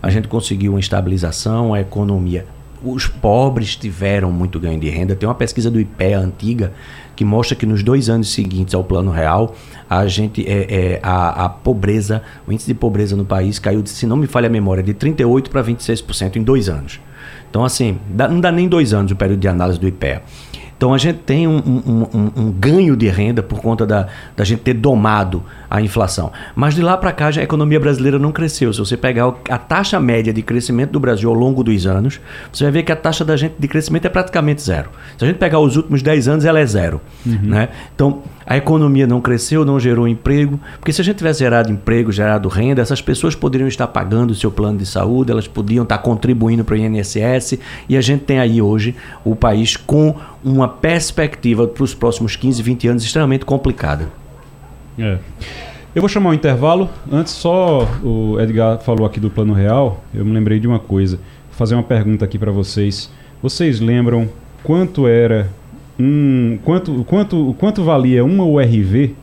[0.02, 2.44] A gente conseguiu uma estabilização, a economia.
[2.84, 5.16] Os pobres tiveram muito ganho de renda.
[5.16, 6.72] Tem uma pesquisa do IPEA antiga
[7.16, 9.54] que mostra que nos dois anos seguintes ao Plano Real,
[9.88, 13.88] a gente é, é, a, a, pobreza, o índice de pobreza no país caiu, de,
[13.88, 17.00] se não me falha a memória, de 38% para 26% em dois anos.
[17.48, 20.22] Então, assim, dá, não dá nem dois anos o período de análise do IPEA.
[20.76, 24.44] Então a gente tem um, um, um, um, ganho de renda por conta da, da
[24.44, 26.30] gente ter domado a inflação.
[26.54, 28.72] Mas de lá para cá a economia brasileira não cresceu.
[28.72, 32.20] Se você pegar a taxa média de crescimento do Brasil ao longo dos anos,
[32.52, 34.90] você vai ver que a taxa da gente de crescimento é praticamente zero.
[35.16, 37.00] Se a gente pegar os últimos 10 anos, ela é zero.
[37.24, 37.38] Uhum.
[37.42, 37.68] Né?
[37.94, 42.12] Então a economia não cresceu, não gerou emprego, porque se a gente tivesse gerado emprego,
[42.12, 45.98] gerado renda, essas pessoas poderiam estar pagando o seu plano de saúde, elas podiam estar
[45.98, 47.58] contribuindo para o INSS,
[47.88, 50.14] e a gente tem aí hoje o país com
[50.44, 54.08] uma perspectiva para os próximos 15, 20 anos extremamente complicada.
[54.98, 55.18] É.
[55.94, 56.90] Eu vou chamar um intervalo.
[57.10, 61.16] Antes, só o Edgar falou aqui do Plano Real, eu me lembrei de uma coisa.
[61.16, 63.10] Vou fazer uma pergunta aqui para vocês.
[63.42, 64.28] Vocês lembram
[64.62, 65.48] quanto era
[65.98, 69.14] um quanto quanto quanto valia uma URV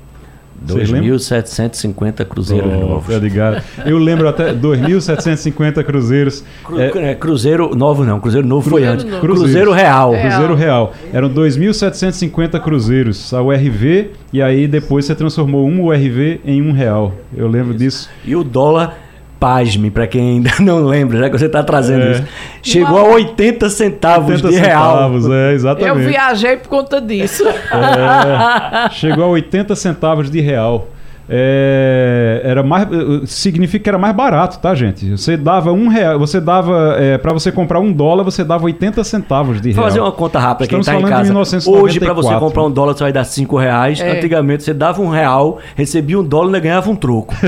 [0.68, 3.16] 2.750 cruzeiros oh, novos.
[3.16, 3.64] Edgar.
[3.86, 6.43] Eu lembro até 2.750 cruzeiros.
[6.64, 9.03] Cru, é, é, cruzeiro novo não, Cruzeiro novo foi antes.
[9.03, 10.11] Cruzeiro, cruzeiro real.
[10.11, 10.30] real.
[10.30, 10.93] Cruzeiro real.
[11.11, 17.14] Eram 2.750 cruzeiros, a URV, e aí depois você transformou um URV em um real.
[17.36, 17.80] Eu lembro isso.
[17.80, 18.09] disso.
[18.26, 19.03] E o dólar
[19.44, 22.12] pasme, para quem ainda não lembra, já que você está trazendo é.
[22.12, 22.24] isso.
[22.62, 23.10] Chegou Uma...
[23.10, 24.91] a 80 centavos 80 de real.
[24.94, 25.89] Centavos, é, exatamente.
[25.89, 27.46] Eu viajei por conta disso.
[27.46, 30.88] É, chegou a 80 centavos de real.
[31.28, 32.88] é, era mais
[33.26, 35.12] significa que era mais barato, tá, gente?
[35.12, 39.04] Você dava um real, você dava é, para você comprar um dólar, você dava 80
[39.04, 39.76] centavos de real.
[39.76, 41.30] Vou fazer uma conta rápida Estamos quem tá em falando de casa.
[41.32, 41.84] 1994.
[41.84, 44.00] Hoje para você comprar um dólar você vai dar cinco reais.
[44.00, 44.10] É.
[44.10, 47.36] Antigamente você dava um real, recebia um dólar e ainda ganhava um troco.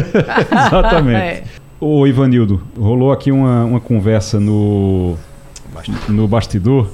[0.52, 1.64] Exatamente.
[1.82, 1.86] É.
[1.86, 5.16] Ô Ivanildo, rolou aqui uma, uma conversa no,
[6.08, 6.90] no bastidor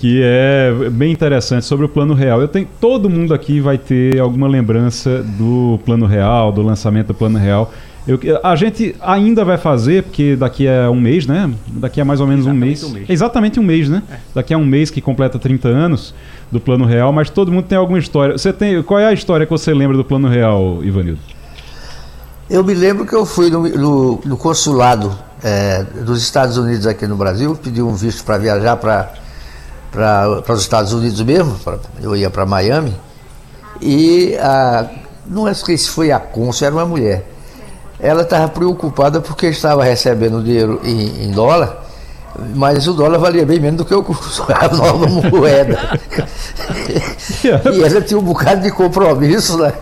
[0.00, 2.40] que é bem interessante sobre o plano real.
[2.40, 7.14] Eu tenho todo mundo aqui vai ter alguma lembrança do plano real, do lançamento do
[7.14, 7.70] plano real.
[8.08, 11.52] Eu, a gente ainda vai fazer, porque daqui a um mês, né?
[11.66, 12.82] Daqui a mais ou menos um mês.
[12.82, 13.10] Exatamente um mês.
[13.10, 14.02] Exatamente um mês, né?
[14.34, 16.14] Daqui a um mês que completa 30 anos
[16.50, 18.38] do plano real, mas todo mundo tem alguma história.
[18.38, 21.20] Você tem, qual é a história que você lembra do plano real, Ivanildo?
[22.50, 27.06] Eu me lembro que eu fui no, no- no consulado eh, dos Estados Unidos aqui
[27.06, 32.28] no Brasil, pedi um visto para viajar para os Estados Unidos mesmo, pra- eu ia
[32.28, 32.94] para Miami,
[33.80, 34.86] e a,
[35.26, 37.24] não é se foi a cônsul, era uma mulher.
[38.00, 41.84] Ela estava preocupada porque estava recebendo dinheiro em, em dólar,
[42.56, 45.78] mas o dólar valia bem menos do que o curso, a nova moeda.
[47.72, 49.72] e ela tinha um bocado de compromisso, né?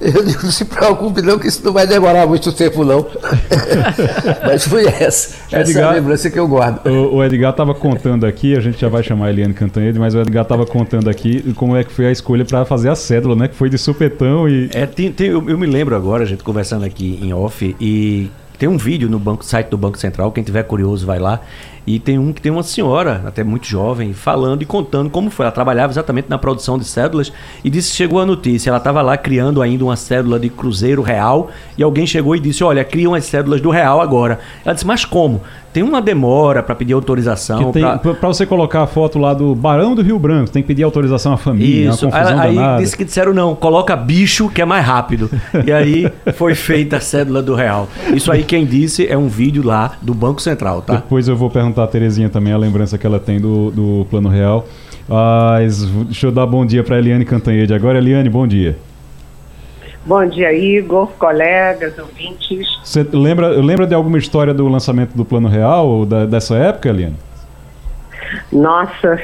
[0.00, 3.04] Eu digo, não se preocupe não, que isso não vai demorar muito tempo não.
[4.46, 6.86] Mas foi essa, essa é Edgar- a lembrança que eu guardo.
[6.86, 10.14] O, o Edgar estava contando aqui, a gente já vai chamar a Eliane Cantanhede, mas
[10.14, 13.34] o Edgar estava contando aqui como é que foi a escolha para fazer a cédula,
[13.34, 13.48] né?
[13.48, 14.70] Que foi de supetão e.
[14.72, 18.30] É, tem, tem- eu, eu me lembro agora, a gente conversando aqui em off, e
[18.58, 21.40] tem um vídeo no banco, site do Banco Central, quem tiver curioso vai lá.
[21.86, 25.44] E tem um que tem uma senhora, até muito jovem, falando e contando como foi.
[25.44, 27.32] Ela trabalhava exatamente na produção de cédulas
[27.64, 28.68] e disse chegou a notícia.
[28.68, 32.62] Ela estava lá criando ainda uma cédula de Cruzeiro Real e alguém chegou e disse:
[32.62, 34.38] Olha, criam as cédulas do Real agora.
[34.66, 35.40] Ela disse: Mas como?
[35.72, 37.72] Tem uma demora para pedir autorização.
[37.72, 41.32] Pra você colocar a foto lá do Barão do Rio Branco, tem que pedir autorização
[41.32, 42.82] à família, Isso, aí danada.
[42.82, 45.30] disse que disseram não, coloca bicho que é mais rápido.
[45.66, 47.88] E aí foi feita a cédula do real.
[48.14, 50.96] Isso aí quem disse é um vídeo lá do Banco Central, tá?
[50.96, 54.28] Depois eu vou perguntar a Terezinha também a lembrança que ela tem do, do Plano
[54.28, 54.66] Real.
[55.08, 57.98] Mas deixa eu dar bom dia para Eliane Cantanhede agora.
[57.98, 58.76] Eliane, bom dia.
[60.08, 62.66] Bom dia, Igor, colegas, ouvintes.
[62.82, 66.88] Você lembra, lembra de alguma história do lançamento do Plano Real ou da- dessa época,
[66.88, 67.16] Eliane?
[68.50, 69.20] Nossa,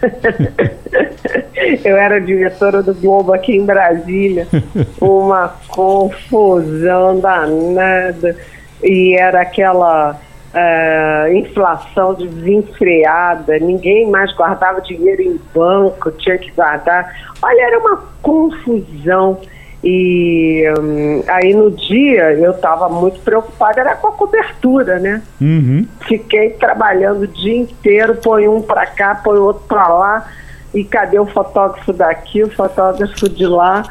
[1.84, 4.48] eu era diretora do Globo aqui em Brasília.
[4.98, 8.34] Uma confusão danada.
[8.82, 10.18] E era aquela
[10.54, 13.58] eh, inflação desenfreada.
[13.58, 17.14] Ninguém mais guardava dinheiro em banco, tinha que guardar.
[17.42, 19.38] Olha, era uma confusão.
[19.84, 25.22] E hum, aí no dia eu estava muito preocupada, era com a cobertura, né?
[25.40, 25.86] Uhum.
[26.06, 30.26] Fiquei trabalhando o dia inteiro, põe um para cá, põe outro para lá,
[30.72, 33.82] e cadê o fotógrafo daqui, o fotógrafo de lá,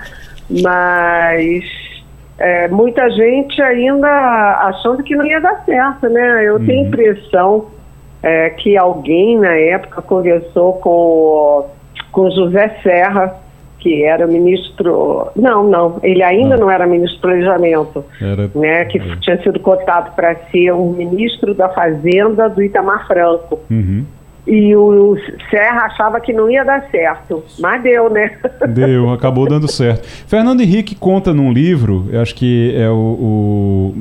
[0.49, 1.63] mas
[2.37, 4.07] é, muita gente ainda
[4.61, 6.43] achando que não ia dar certo, né?
[6.47, 7.67] Eu tenho a impressão
[8.23, 11.69] é, que alguém na época conversou com,
[12.11, 13.35] com o José Serra,
[13.81, 15.27] que era ministro.
[15.35, 18.49] Não, não, ele ainda não, era ministro do planejamento Era...
[18.55, 23.59] né, que tinha sido cotado para ser um ministro da Fazenda do Itamar Franco.
[23.69, 24.05] Uhum.
[24.47, 25.15] E o
[25.51, 28.31] Serra achava que não ia dar certo, mas deu, né?
[28.73, 30.07] Deu, acabou dando certo.
[30.25, 33.95] Fernando Henrique conta num livro, acho que é o, o-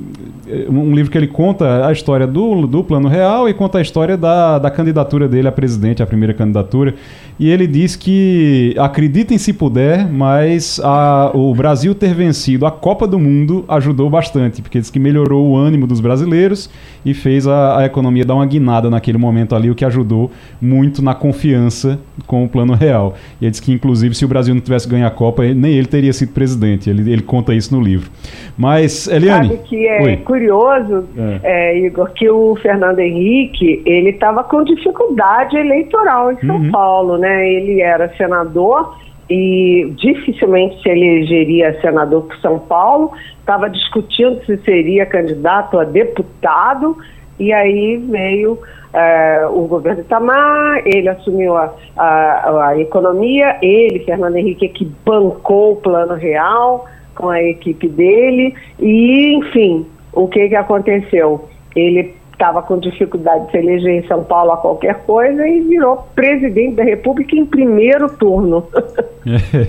[0.71, 4.17] um livro que ele conta a história do, do Plano Real e conta a história
[4.17, 6.95] da, da candidatura dele a presidente, a primeira candidatura.
[7.39, 13.07] E ele diz que acreditem se puder, mas a- o Brasil ter vencido a Copa
[13.07, 16.71] do Mundo ajudou bastante, porque diz que melhorou o ânimo dos brasileiros
[17.05, 20.30] e fez a, a economia dar uma guinada naquele momento ali, o que ajudou
[20.61, 23.15] muito na confiança com o plano real.
[23.41, 25.87] E ele diz que, inclusive, se o Brasil não tivesse ganho a Copa, nem ele
[25.87, 26.89] teria sido presidente.
[26.89, 28.11] Ele, ele conta isso no livro.
[28.57, 29.49] Mas, Eliane.
[29.49, 30.17] Sabe que é Oi.
[30.19, 31.05] curioso,
[31.43, 36.71] é, Igor, que o Fernando Henrique, ele estava com dificuldade eleitoral em São Uhum.
[36.71, 37.51] Paulo, né?
[37.51, 38.97] Ele era senador
[39.31, 46.97] e dificilmente se elegeria senador por São Paulo, estava discutindo se seria candidato a deputado,
[47.39, 48.59] e aí veio
[48.93, 54.85] eh, o governo Itamar, ele assumiu a, a- a economia, ele, Fernando Henrique, é que
[55.05, 61.49] bancou o plano real com a equipe dele, e enfim, o que, que aconteceu?
[61.77, 66.09] Ele estava com dificuldade de se eleger em São Paulo a qualquer coisa e virou
[66.15, 68.65] presidente da República em primeiro turno.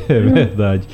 [0.09, 0.87] É verdade.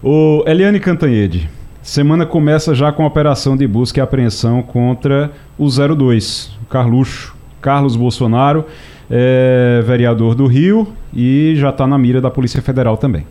[0.00, 1.48] O Eliane Cantanhede,
[1.82, 7.34] semana começa já com a operação de busca e apreensão contra o 02, o Carluxo.
[7.64, 8.66] Carlos Bolsonaro,
[9.10, 13.26] é vereador do Rio e já está na mira da Polícia Federal também.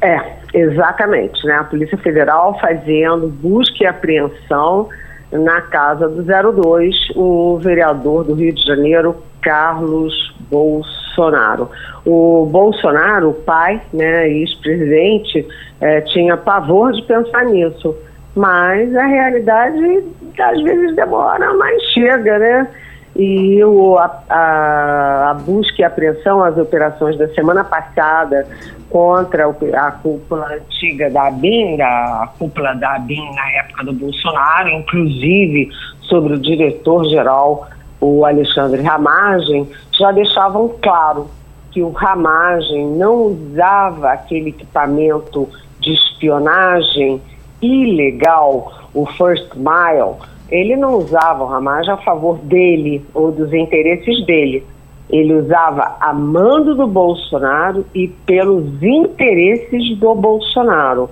[0.00, 1.54] É, Exatamente, né?
[1.54, 4.88] A Polícia Federal fazendo busca e apreensão
[5.30, 11.70] na casa do 02, o vereador do Rio de Janeiro, Carlos Bolsonaro.
[12.04, 15.46] O Bolsonaro, o pai, né, ex-presidente,
[15.80, 17.94] eh, tinha pavor de pensar nisso,
[18.34, 20.04] mas a realidade
[20.38, 22.68] às vezes demora, mas chega, né?
[23.16, 28.46] E o, a, a, a, busca e apreensão, as operações da semana passada
[28.88, 35.70] contra a cúpula antiga da ABIN, a cúpula da ABIN na época do Bolsonaro, inclusive
[36.02, 37.68] sobre o diretor-geral,
[38.00, 39.68] o Alexandre Ramagem,
[39.98, 41.28] já deixavam claro
[41.72, 45.48] que o Ramagem não usava aquele equipamento
[45.80, 47.20] de espionagem
[47.62, 50.16] ilegal, o First Mile,
[50.50, 54.64] ele não usava o Ramagem a favor dele ou dos interesses dele.
[55.08, 61.10] Ele usava a mando do Bolsonaro e pelos interesses do Bolsonaro.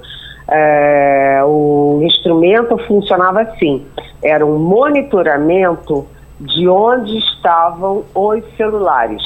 [0.50, 3.84] É, o instrumento funcionava assim:
[4.22, 6.06] era um monitoramento
[6.40, 9.22] de onde estavam os celulares.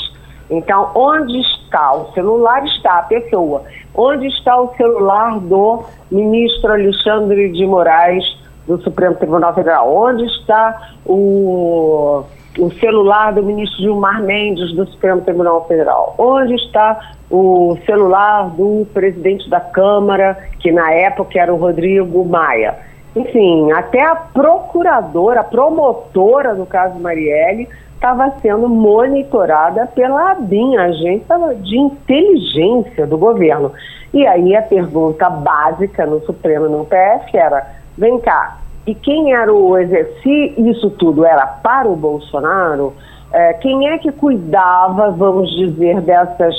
[0.51, 3.65] Então, onde está o celular, está a pessoa.
[3.95, 8.25] Onde está o celular do ministro Alexandre de Moraes
[8.67, 9.95] do Supremo Tribunal Federal?
[9.95, 12.25] Onde está o,
[12.59, 16.15] o celular do ministro Gilmar Mendes do Supremo Tribunal Federal?
[16.17, 22.77] Onde está o celular do presidente da Câmara, que na época era o Rodrigo Maia?
[23.15, 27.69] Enfim, até a procuradora, a promotora do caso Marielle,
[28.03, 33.71] estava sendo monitorada pela ABIN, Agência de Inteligência do Governo.
[34.13, 37.65] E aí a pergunta básica no Supremo no PF era
[37.97, 39.77] Vem cá, e quem era o
[40.23, 42.93] se isso tudo era para o Bolsonaro,
[43.33, 46.57] é, quem é que cuidava, vamos dizer, dessas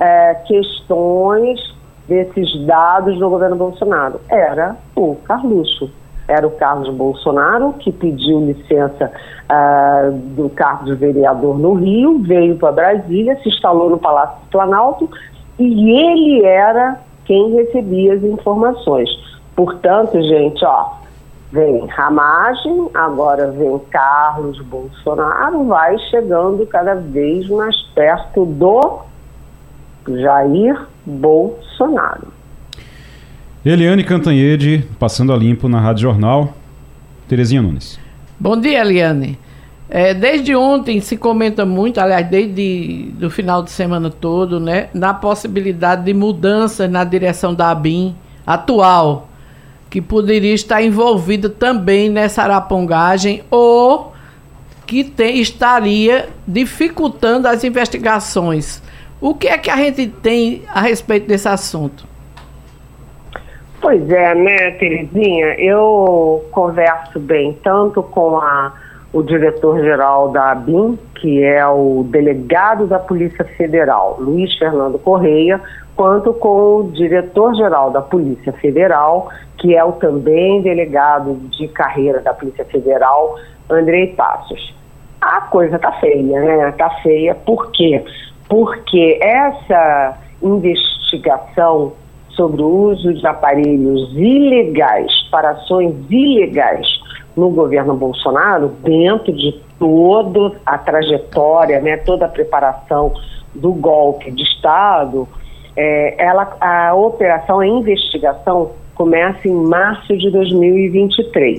[0.00, 1.60] é, questões,
[2.08, 4.20] desses dados no governo Bolsonaro?
[4.28, 5.90] Era o Carluxo.
[6.30, 9.10] Era o Carlos Bolsonaro que pediu licença
[9.50, 14.50] uh, do cargo de vereador no Rio, veio para Brasília, se instalou no Palácio do
[14.50, 15.10] Planalto
[15.58, 19.10] e ele era quem recebia as informações.
[19.56, 20.92] Portanto, gente, ó,
[21.50, 29.00] vem Ramagem, agora vem Carlos Bolsonaro, vai chegando cada vez mais perto do
[30.06, 32.39] Jair Bolsonaro.
[33.62, 36.56] Eliane Cantanhede, passando a limpo na Rádio Jornal.
[37.28, 38.00] Terezinha Nunes.
[38.38, 39.38] Bom dia, Eliane.
[39.90, 45.12] É, desde ontem se comenta muito, aliás, desde o final de semana todo, né, na
[45.12, 49.28] possibilidade de mudanças na direção da ABIN atual
[49.90, 54.14] que poderia estar envolvida também nessa arapongagem ou
[54.86, 58.82] que tem, estaria dificultando as investigações.
[59.20, 62.09] O que é que a gente tem a respeito desse assunto?
[63.80, 65.54] Pois é, né, Terezinha?
[65.58, 68.74] Eu converso bem tanto com a,
[69.10, 75.58] o diretor-geral da ABIN, que é o delegado da Polícia Federal, Luiz Fernando Correia,
[75.96, 82.34] quanto com o diretor-geral da Polícia Federal, que é o também delegado de carreira da
[82.34, 83.36] Polícia Federal,
[83.68, 84.74] Andrei Passos.
[85.22, 86.72] A coisa tá feia, né?
[86.72, 88.04] Tá feia, por quê?
[88.46, 91.92] Porque essa investigação
[92.30, 96.86] sobre o uso de aparelhos ilegais para ações ilegais
[97.36, 103.12] no governo Bolsonaro, dentro de toda a trajetória, né, toda a preparação
[103.54, 105.26] do golpe de Estado,
[105.76, 111.58] é, ela, a operação, a investigação começa em março de 2023.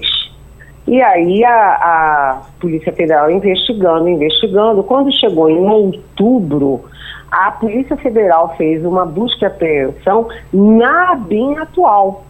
[0.88, 4.84] E aí a, a Polícia Federal investigando, investigando.
[4.84, 6.86] Quando chegou em outubro,
[7.32, 12.26] a Polícia Federal fez uma busca e apreensão na BIM atual.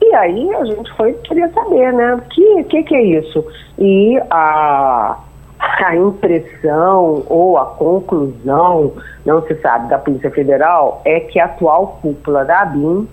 [0.00, 2.14] E aí a gente foi queria saber, né?
[2.14, 3.44] O que, que, que é isso?
[3.78, 5.18] E a,
[5.58, 8.92] a impressão ou a conclusão,
[9.24, 13.08] não se sabe, da Polícia Federal é que a atual cúpula da ABIN,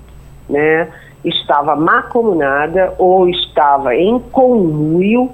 [0.50, 0.88] né,
[1.24, 5.32] estava macomunada ou estava em conluio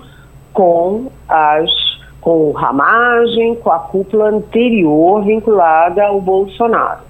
[0.53, 1.69] com as
[2.21, 7.01] com Ramagem, com a cúpula anterior vinculada ao Bolsonaro.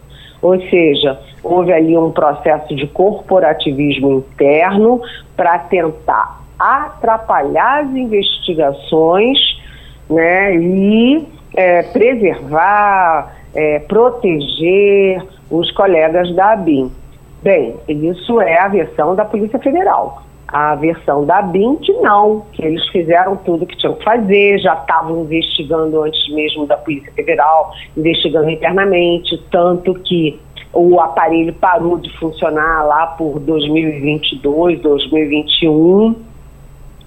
[0.41, 5.01] Ou seja, houve ali um processo de corporativismo interno
[5.35, 9.37] para tentar atrapalhar as investigações
[10.09, 16.91] né, e é, preservar, é, proteger os colegas da ABIN.
[17.41, 20.23] Bem, isso é a versão da Polícia Federal.
[20.51, 25.21] A versão da que não, que eles fizeram tudo que tinham que fazer, já estavam
[25.21, 30.39] investigando antes mesmo da Polícia Federal, investigando internamente, tanto que
[30.73, 36.15] o aparelho parou de funcionar lá por 2022, 2021,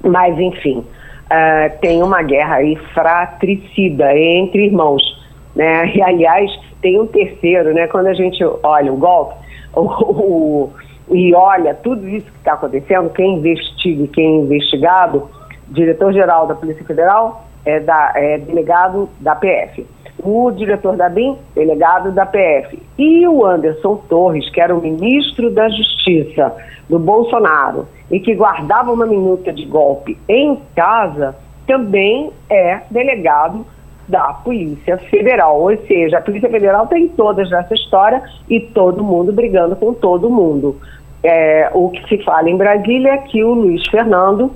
[0.04, 5.02] mas enfim, uh, tem uma guerra aí fratricida entre irmãos,
[5.54, 5.86] né?
[5.94, 7.86] E aliás, tem um terceiro, né?
[7.86, 9.34] Quando a gente olha o golpe,
[9.74, 10.72] o, o,
[11.10, 15.28] e olha tudo isso que está acontecendo, quem investiga e quem é investigado,
[15.68, 19.86] diretor-geral da Polícia Federal é, da, é delegado da PF
[20.22, 25.50] o diretor da BIM, delegado da PF, e o Anderson Torres, que era o ministro
[25.50, 26.54] da Justiça
[26.88, 31.34] do Bolsonaro e que guardava uma minuta de golpe em casa,
[31.66, 33.66] também é delegado
[34.08, 35.60] da Polícia Federal.
[35.60, 40.30] Ou seja, a Polícia Federal tem todas nessa história e todo mundo brigando com todo
[40.30, 40.76] mundo.
[41.22, 44.50] É, o que se fala em Brasília é que o Luiz Fernando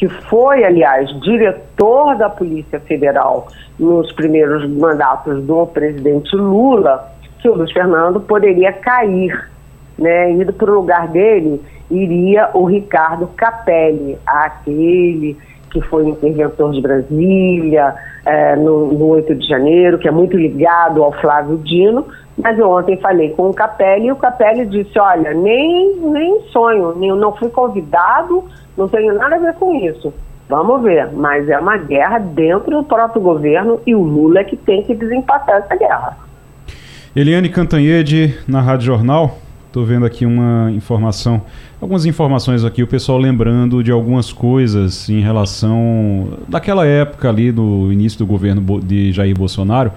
[0.00, 3.48] que foi, aliás, diretor da Polícia Federal
[3.78, 7.06] nos primeiros mandatos do presidente Lula,
[7.38, 9.50] que o Luiz Fernando poderia cair,
[9.98, 10.30] né?
[10.30, 15.36] Indo para o lugar dele iria o Ricardo Capelli, aquele
[15.70, 17.94] que foi interventor de Brasília
[18.24, 22.06] é, no, no 8 de janeiro, que é muito ligado ao Flávio Dino,
[22.36, 26.94] mas eu ontem falei com o Capelli e o Capelli disse, olha, nem, nem sonho,
[26.96, 28.44] nem, não fui convidado,
[28.76, 30.12] não tenho nada a ver com isso.
[30.48, 34.56] Vamos ver, mas é uma guerra dentro do próprio governo e o Lula é que
[34.56, 36.16] tem que desempatar essa guerra.
[37.14, 39.38] Eliane Cantanhede, na Rádio Jornal.
[39.70, 41.42] Estou vendo aqui uma informação,
[41.80, 47.92] algumas informações aqui, o pessoal lembrando de algumas coisas em relação daquela época ali do
[47.92, 49.92] início do governo de Jair Bolsonaro,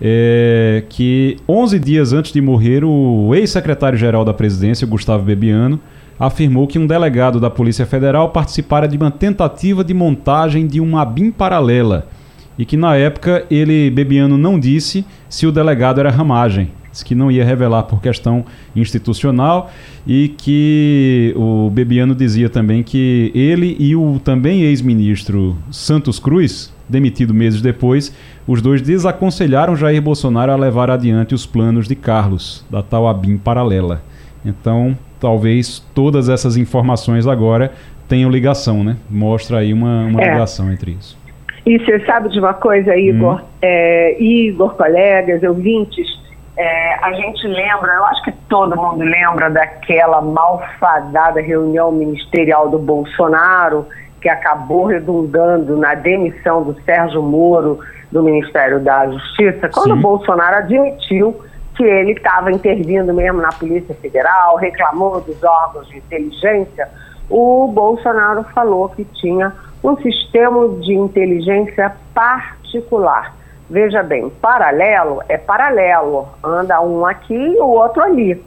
[0.00, 5.78] é, que 11 dias antes de morrer o ex-secretário-geral da presidência, Gustavo Bebiano,
[6.18, 11.04] afirmou que um delegado da Polícia Federal participara de uma tentativa de montagem de uma
[11.04, 12.08] BIM paralela
[12.56, 17.14] e que na época ele, Bebiano, não disse se o delegado era ramagem, disse que
[17.14, 19.70] não ia revelar por questão institucional
[20.06, 27.32] e que o Bebiano dizia também que ele e o também ex-ministro Santos Cruz, demitido
[27.32, 28.14] meses depois,
[28.46, 33.38] os dois desaconselharam Jair Bolsonaro a levar adiante os planos de Carlos, da tal ABIM
[33.38, 34.02] paralela.
[34.44, 37.72] Então, talvez todas essas informações agora
[38.08, 38.96] tenham ligação, né?
[39.08, 40.32] Mostra aí uma, uma é.
[40.32, 41.18] ligação entre isso.
[41.64, 43.40] E você sabe de uma coisa, Igor?
[43.40, 43.44] Hum.
[43.62, 46.08] É, Igor, colegas, ouvintes,
[46.56, 52.78] é, a gente lembra, eu acho que todo mundo lembra daquela malfadada reunião ministerial do
[52.78, 53.86] Bolsonaro,
[54.20, 57.78] que acabou redundando na demissão do Sérgio Moro
[58.12, 59.98] do Ministério da Justiça, quando Sim.
[59.98, 61.40] o Bolsonaro admitiu
[61.76, 66.88] que ele estava intervindo mesmo na Polícia Federal, reclamou dos órgãos de inteligência,
[67.30, 73.34] o Bolsonaro falou que tinha um sistema de inteligência particular.
[73.70, 78.42] Veja bem, paralelo é paralelo, anda um aqui e o outro ali.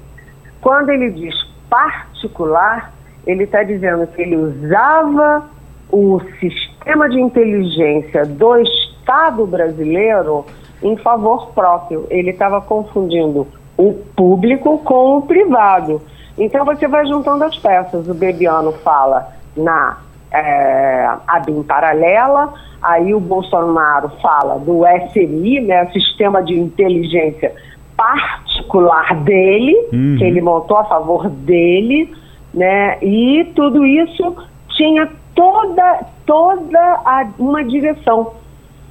[0.59, 1.33] Quando ele diz
[1.69, 2.93] particular,
[3.25, 5.45] ele está dizendo que ele usava
[5.89, 10.45] o sistema de inteligência do Estado brasileiro
[10.81, 12.05] em favor próprio.
[12.09, 13.47] Ele estava confundindo
[13.77, 16.01] o público com o privado.
[16.37, 18.09] Então você vai juntando as peças.
[18.09, 19.99] O Bebiano fala na
[20.31, 22.53] é, ABIN paralela,
[22.83, 27.53] aí o Bolsonaro fala do SMI, né, Sistema de Inteligência
[27.95, 30.15] Particular dele, uhum.
[30.17, 32.13] que ele montou a favor dele,
[32.53, 34.35] né, e tudo isso
[34.69, 38.33] tinha toda, toda a, uma direção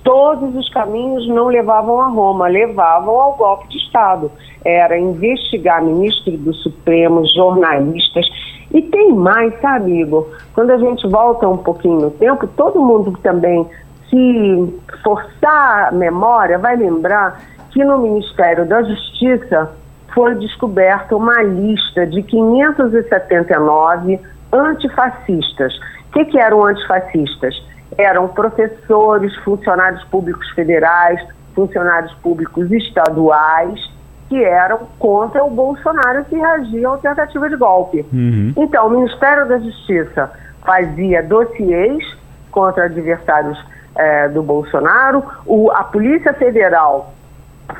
[0.05, 4.31] todos os caminhos não levavam a Roma, levavam ao golpe de Estado.
[4.65, 8.27] Era investigar ministro do Supremo, jornalistas.
[8.73, 10.29] E tem mais, sabe, Igor?
[10.55, 13.67] Quando a gente volta um pouquinho no tempo, todo mundo também,
[14.13, 17.41] se forçar a memória, vai lembrar
[17.71, 19.73] que no Ministério da Justiça
[20.15, 24.21] foi descoberta uma lista de 579
[24.53, 25.75] antifascistas.
[26.09, 27.55] O que, que eram antifascistas?
[27.99, 31.21] eram professores, funcionários públicos federais,
[31.55, 33.81] funcionários públicos estaduais,
[34.29, 38.07] que eram contra o Bolsonaro que reagiam à tentativa de golpe.
[38.13, 38.53] Uhum.
[38.57, 40.31] Então, o Ministério da Justiça
[40.65, 42.03] fazia dossiês
[42.51, 43.63] contra adversários
[43.97, 47.13] é, do Bolsonaro, o, a Polícia Federal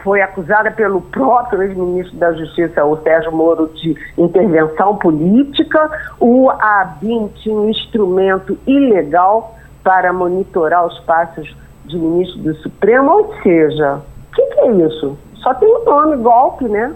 [0.03, 7.29] foi acusada pelo próprio ex-ministro da Justiça, o Sérgio Moro, de intervenção política, o ABIN
[7.37, 11.55] tinha um instrumento ilegal para monitorar os passos
[11.85, 15.19] de ministro do Supremo, ou seja, o que, que, é isso?
[15.37, 16.95] Só tem o nome, golpe, né?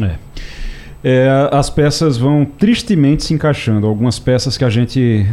[0.00, 0.29] É.
[1.02, 3.86] É, as peças vão tristemente se encaixando.
[3.86, 5.26] Algumas peças que a gente.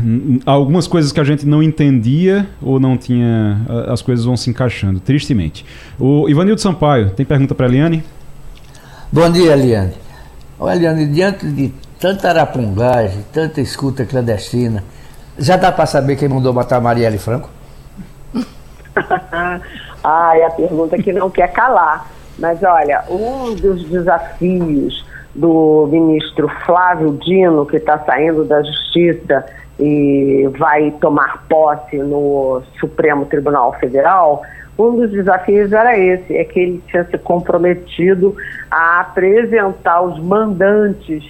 [0.46, 3.60] Algumas coisas que a gente não entendia ou não tinha.
[3.88, 5.66] As coisas vão se encaixando, tristemente.
[6.00, 8.04] O Ivanildo Sampaio, tem pergunta para a Eliane?
[9.12, 9.94] Bom dia, Eliane.
[10.58, 14.84] Olha, Eliane, diante de tanta arapungagem, tanta escuta clandestina,
[15.38, 17.50] já dá para saber quem mandou matar Marielle Franco?
[20.04, 22.10] ah, é a pergunta que não quer calar.
[22.40, 25.06] Mas olha, um dos desafios
[25.38, 29.46] do ministro Flávio Dino, que está saindo da Justiça
[29.80, 34.42] e vai tomar posse no Supremo Tribunal Federal,
[34.78, 38.36] um dos desafios era esse, é que ele tinha se comprometido
[38.70, 41.24] a apresentar os mandantes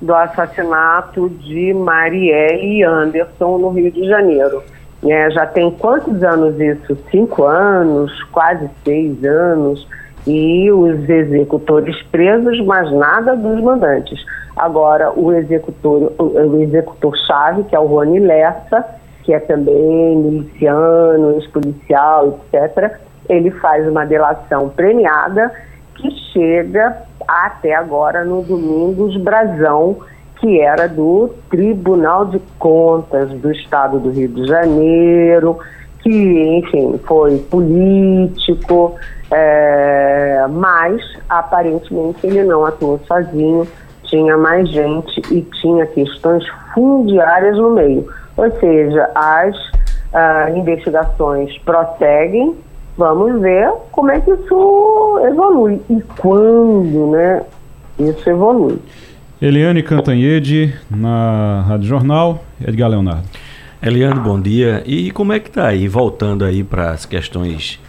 [0.00, 4.62] do assassinato de Marielle Anderson no Rio de Janeiro.
[5.06, 6.96] É, já tem quantos anos isso?
[7.10, 9.86] Cinco anos, quase seis anos,
[10.26, 14.24] e os executores presos, mas nada dos mandantes.
[14.56, 18.84] Agora, o executor, o executor-chave, que é o Rony Lessa,
[19.22, 22.92] que é também miliciano, ex-policial, etc.,
[23.28, 25.50] ele faz uma delação premiada
[25.96, 26.96] que chega
[27.26, 29.96] até agora no Domingos Brazão,
[30.40, 35.58] que era do Tribunal de Contas do Estado do Rio de Janeiro,
[36.02, 38.94] que, enfim, foi político,
[39.36, 43.66] é, mas aparentemente ele não atuou sozinho,
[44.04, 48.06] tinha mais gente e tinha questões fundiárias no meio.
[48.36, 52.54] Ou seja, as uh, investigações prosseguem,
[52.96, 57.42] vamos ver como é que isso evolui e quando né,
[57.98, 58.78] isso evolui.
[59.42, 63.24] Eliane Cantanhede, na Rádio Jornal, Edgar Leonardo.
[63.82, 64.82] Eliane, bom dia.
[64.86, 67.80] E como é que está aí, voltando aí para as questões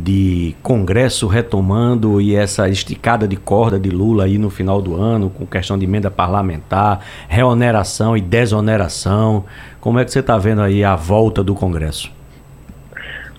[0.00, 5.28] de Congresso retomando e essa esticada de corda de Lula aí no final do ano,
[5.28, 9.44] com questão de emenda parlamentar, reoneração e desoneração.
[9.80, 12.16] Como é que você está vendo aí a volta do Congresso?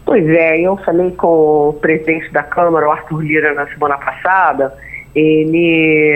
[0.05, 4.73] Pois é, eu falei com o presidente da Câmara, o Arthur Lira, na semana passada.
[5.15, 6.13] Ele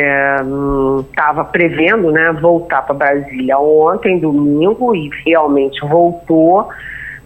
[1.09, 6.67] estava hum, prevendo né, voltar para Brasília ontem, domingo, e realmente voltou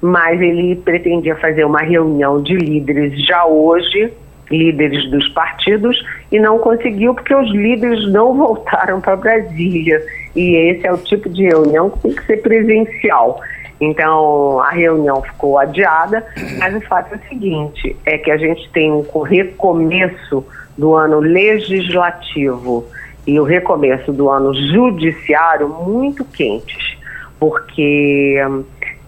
[0.01, 4.11] mas ele pretendia fazer uma reunião de líderes já hoje,
[4.49, 10.01] líderes dos partidos, e não conseguiu porque os líderes não voltaram para Brasília.
[10.35, 13.41] E esse é o tipo de reunião que tem que ser presencial.
[13.79, 16.25] Então a reunião ficou adiada,
[16.57, 20.43] mas o fato é o seguinte: é que a gente tem um recomeço
[20.77, 22.85] do ano legislativo
[23.25, 26.97] e o recomeço do ano judiciário muito quentes,
[27.39, 28.37] porque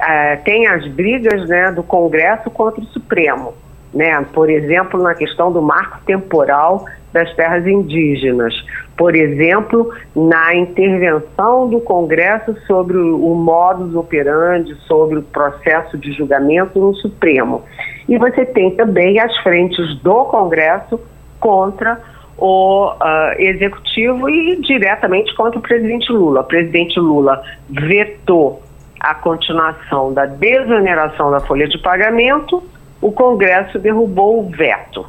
[0.01, 3.53] é, tem as brigas né, do Congresso contra o Supremo.
[3.93, 4.25] Né?
[4.33, 8.53] Por exemplo, na questão do marco temporal das terras indígenas.
[8.95, 16.79] Por exemplo, na intervenção do Congresso sobre o modus operandi, sobre o processo de julgamento
[16.79, 17.63] no Supremo.
[18.07, 20.99] E você tem também as frentes do Congresso
[21.39, 21.99] contra
[22.37, 22.95] o uh,
[23.37, 26.41] Executivo e diretamente contra o presidente Lula.
[26.41, 28.61] O presidente Lula vetou
[28.99, 32.61] a continuação da desoneração da folha de pagamento,
[33.01, 35.05] o Congresso derrubou o veto.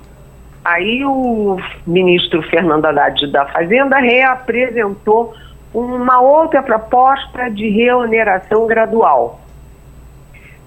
[0.65, 5.35] Aí o ministro Fernando Haddad da Fazenda reapresentou
[5.73, 9.41] uma outra proposta de reoneração gradual.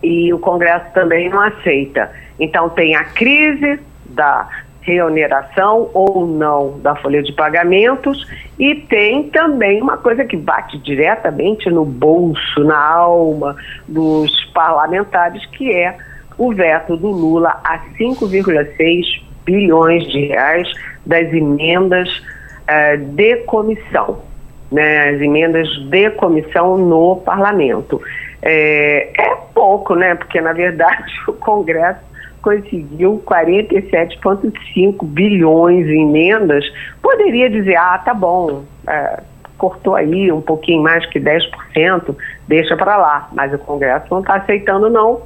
[0.01, 2.11] E o Congresso também não aceita.
[2.39, 4.47] Então tem a crise da
[4.84, 8.27] reoneração ou não da folha de pagamentos
[8.59, 13.55] e tem também uma coisa que bate diretamente no bolso, na alma
[13.88, 15.97] dos parlamentares, que é
[16.38, 20.67] o veto do Lula a 5,6 bilhões de reais
[21.05, 24.21] das emendas uh, de comissão,
[24.71, 28.01] né, as emendas de comissão no parlamento.
[28.41, 30.15] É, é pouco, né?
[30.15, 32.12] Porque na verdade o Congresso
[32.44, 36.64] conseguiu 47,5 bilhões em emendas,
[37.02, 39.24] poderia dizer, ah, tá bom, é,
[39.58, 42.16] cortou aí um pouquinho mais que 10%,
[42.48, 43.30] deixa para lá.
[43.32, 45.22] Mas o Congresso não está aceitando, não.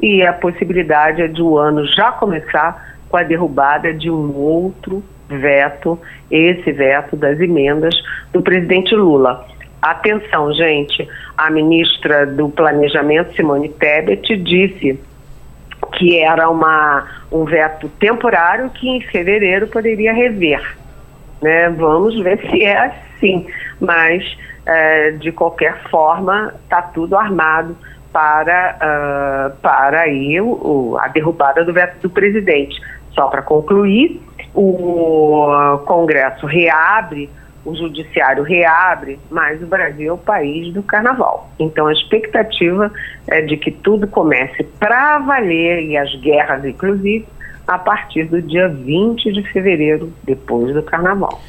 [0.00, 5.04] E a possibilidade é de o ano já começar com a derrubada de um outro
[5.28, 5.98] veto,
[6.30, 7.94] esse veto das emendas
[8.32, 9.46] do presidente Lula.
[9.80, 11.06] Atenção, gente,
[11.36, 14.98] a ministra do Planejamento, Simone Tebet, disse
[15.92, 20.76] que era uma, um veto temporário que em fevereiro poderia rever.
[21.40, 21.68] Né?
[21.70, 23.46] Vamos ver se é assim,
[23.80, 24.24] mas
[24.66, 27.76] é, de qualquer forma está tudo armado
[28.12, 32.80] para, uh, para aí o, o, a derrubada do veto do presidente.
[33.14, 34.20] Só para concluir,
[34.54, 37.28] o Congresso reabre
[37.64, 41.50] o judiciário reabre, mas o Brasil é o país do carnaval.
[41.58, 42.92] Então a expectativa
[43.26, 47.26] é de que tudo comece para valer, e as guerras, inclusive,
[47.66, 51.40] a partir do dia 20 de fevereiro, depois do carnaval.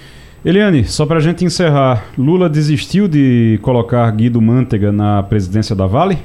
[0.45, 5.87] Eliane, só para a gente encerrar, Lula desistiu de colocar Guido Mantega na presidência da
[5.87, 6.17] Vale?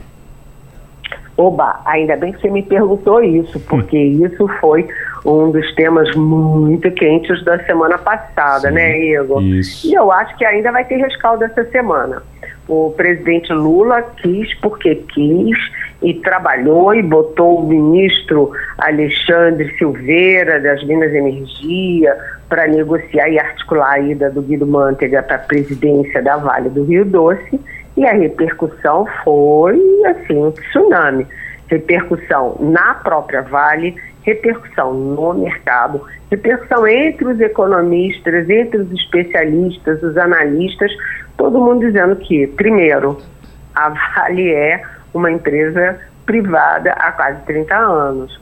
[1.39, 4.89] Oba, ainda bem que você me perguntou isso, porque isso foi
[5.24, 9.41] um dos temas muito quentes da semana passada, Sim, né, Igor?
[9.41, 9.86] isso.
[9.86, 12.24] E eu acho que ainda vai ter rescaldo essa semana.
[12.66, 15.57] O presidente Lula quis porque quis
[16.03, 22.16] e trabalhou e botou o ministro Alexandre Silveira das Minas e Energia
[22.49, 26.82] para negociar e articular a ida do Guido Mantega para a presidência da Vale do
[26.82, 27.61] Rio Doce
[27.99, 29.77] e a repercussão foi
[30.07, 31.27] assim um tsunami,
[31.67, 40.17] repercussão na própria Vale, repercussão no mercado, repercussão entre os economistas, entre os especialistas, os
[40.17, 40.93] analistas,
[41.37, 43.19] todo mundo dizendo que primeiro
[43.75, 44.81] a Vale é
[45.13, 48.41] uma empresa privada há quase 30 anos.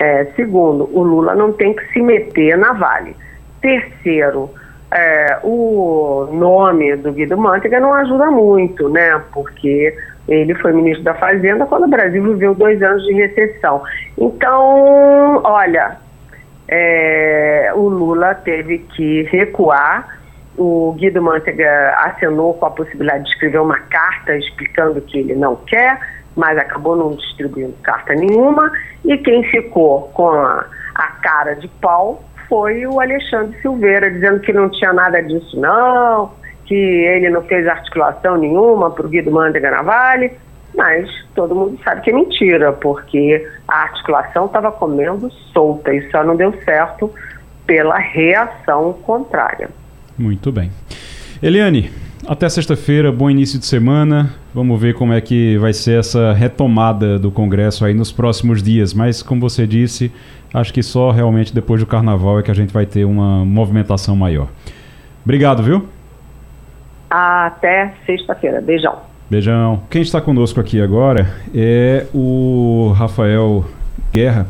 [0.00, 3.16] É, segundo, o Lula não tem que se meter na Vale.
[3.62, 4.50] Terceiro,
[4.92, 9.20] é, o nome do Guido Mantega não ajuda muito, né?
[9.32, 9.96] Porque
[10.28, 13.82] ele foi ministro da Fazenda quando o Brasil viveu dois anos de recessão.
[14.16, 15.96] Então, olha,
[16.68, 20.18] é, o Lula teve que recuar.
[20.56, 25.56] O Guido Mantega acenou com a possibilidade de escrever uma carta explicando que ele não
[25.56, 25.98] quer,
[26.34, 28.70] mas acabou não distribuindo carta nenhuma.
[29.04, 30.64] E quem ficou com a,
[30.94, 36.32] a cara de pau foi o Alexandre Silveira, dizendo que não tinha nada disso, não,
[36.64, 40.32] que ele não fez articulação nenhuma para o Guido Mantega na Vale,
[40.74, 46.22] mas todo mundo sabe que é mentira, porque a articulação estava comendo solta e só
[46.22, 47.12] não deu certo
[47.66, 49.70] pela reação contrária.
[50.18, 50.70] Muito bem.
[51.42, 51.90] Eliane,
[52.28, 54.34] até sexta-feira, bom início de semana.
[54.52, 58.92] Vamos ver como é que vai ser essa retomada do Congresso aí nos próximos dias.
[58.92, 60.12] Mas, como você disse,
[60.52, 64.16] acho que só realmente depois do Carnaval é que a gente vai ter uma movimentação
[64.16, 64.48] maior.
[65.24, 65.86] Obrigado, viu?
[67.08, 68.60] Até sexta-feira.
[68.60, 68.98] Beijão.
[69.30, 69.82] Beijão.
[69.88, 73.64] Quem está conosco aqui agora é o Rafael
[74.12, 74.46] Guerra,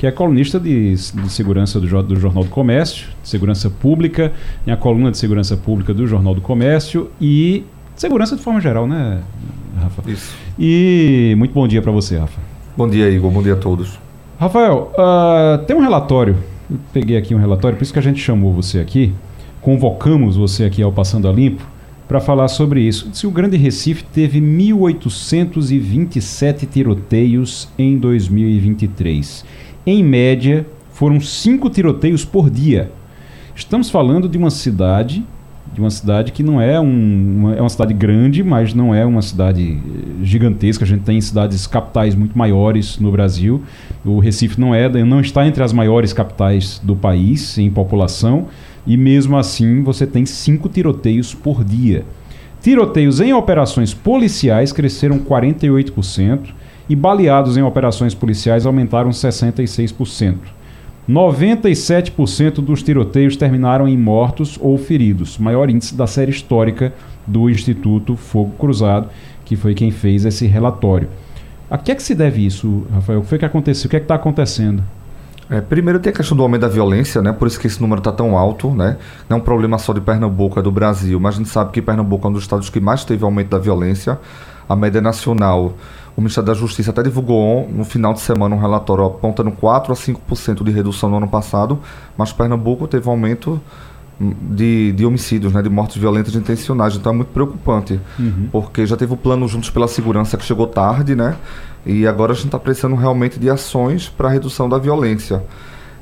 [0.00, 4.32] que é colunista de, de segurança do, do, Jornal do Comércio, de segurança pública,
[4.66, 8.88] em a coluna de segurança pública do Jornal do Comércio e segurança de forma geral,
[8.88, 9.20] né,
[9.78, 10.10] Rafa?
[10.10, 10.34] Isso.
[10.58, 12.40] E muito bom dia para você, Rafa.
[12.74, 13.30] Bom dia, Igor.
[13.30, 13.98] Bom dia a todos.
[14.38, 16.34] Rafael, uh, tem um relatório,
[16.70, 19.12] eu peguei aqui um relatório, por isso que a gente chamou você aqui,
[19.60, 21.62] convocamos você aqui ao Passando a Limpo,
[22.08, 23.10] para falar sobre isso.
[23.12, 29.44] Se o Grande Recife teve 1.827 tiroteios em 2023.
[29.86, 32.92] Em média, foram cinco tiroteios por dia.
[33.54, 35.24] Estamos falando de uma cidade,
[35.72, 39.06] de uma cidade que não é um, uma, é uma cidade grande, mas não é
[39.06, 40.84] uma cidade eh, gigantesca.
[40.84, 43.62] A gente tem cidades capitais muito maiores no Brasil.
[44.04, 48.48] O Recife não é, não está entre as maiores capitais do país em população
[48.86, 52.04] e mesmo assim você tem cinco tiroteios por dia.
[52.60, 56.59] Tiroteios em operações policiais cresceram 48%
[56.90, 60.38] e baleados em operações policiais aumentaram 66%.
[61.08, 66.92] 97% dos tiroteios terminaram em mortos ou feridos, maior índice da série histórica
[67.24, 69.08] do Instituto Fogo Cruzado,
[69.44, 71.08] que foi quem fez esse relatório.
[71.70, 73.20] A que é que se deve isso, Rafael?
[73.20, 73.86] O que foi que aconteceu?
[73.86, 74.82] O que é que está acontecendo?
[75.48, 77.32] É, primeiro tem a questão do aumento da violência, né?
[77.32, 78.96] Por isso que esse número está tão alto, né?
[79.28, 81.80] Não é um problema só de Pernambuco, é do Brasil, mas a gente sabe que
[81.80, 84.18] Pernambuco é um dos estados que mais teve aumento da violência.
[84.68, 85.74] A média nacional,
[86.20, 89.96] o Ministério da Justiça até divulgou no final de semana um relatório apontando 4 a
[89.96, 91.78] 5% de redução no ano passado,
[92.14, 93.58] mas Pernambuco teve um aumento
[94.20, 96.94] de, de homicídios, né, de mortes violentas intencionais.
[96.94, 98.48] Então é muito preocupante, uhum.
[98.52, 101.38] porque já teve o plano Juntos pela Segurança que chegou tarde, né?
[101.86, 105.42] E agora a gente está precisando realmente de ações para a redução da violência.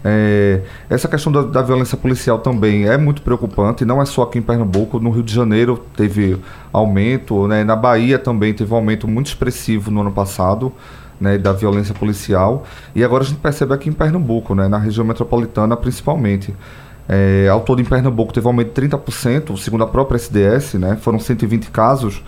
[0.05, 4.39] É, essa questão da, da, violência policial também é muito preocupante, não é só aqui
[4.39, 6.39] em Pernambuco, no Rio de Janeiro teve
[6.73, 10.73] aumento, né, na Bahia também teve um aumento muito expressivo no ano passado.
[11.21, 12.63] Né, da violência policial
[12.95, 16.55] e agora a gente percebe aqui em Pernambuco, né, na região metropolitana principalmente.
[17.09, 20.97] É, ao todo em Pernambuco teve um aumento de 30%, segundo a própria SDS, né,
[21.01, 22.23] foram 120 casos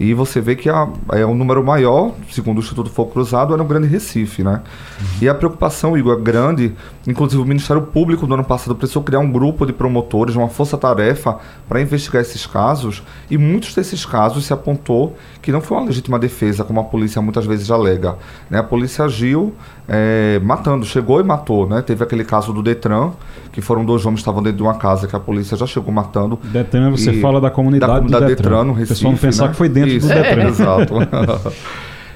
[0.00, 3.62] e você vê que a, é um número maior, segundo o Instituto Fogo Cruzado, era
[3.62, 4.62] um grande Recife, né?
[5.00, 5.06] Uhum.
[5.22, 6.72] E a preocupação, Igor, é grande.
[7.06, 11.38] Inclusive, o Ministério Público, no ano passado, precisou criar um grupo de promotores, uma força-tarefa,
[11.68, 13.02] para investigar esses casos.
[13.30, 17.20] E muitos desses casos se apontou que não foi uma legítima defesa, como a polícia
[17.20, 18.16] muitas vezes alega.
[18.48, 18.58] Né?
[18.58, 19.54] A polícia agiu
[19.94, 21.82] é, matando, chegou e matou, né?
[21.82, 23.10] Teve aquele caso do Detran,
[23.52, 25.92] que foram dois homens que estavam dentro de uma casa que a polícia já chegou
[25.92, 26.38] matando.
[26.44, 28.92] Detran, você fala da comunidade, da comunidade Detran, no Recife.
[28.92, 29.50] O pessoal não pensar né?
[29.50, 30.48] que foi dentro Isso, do Detran.
[30.48, 30.94] Exato.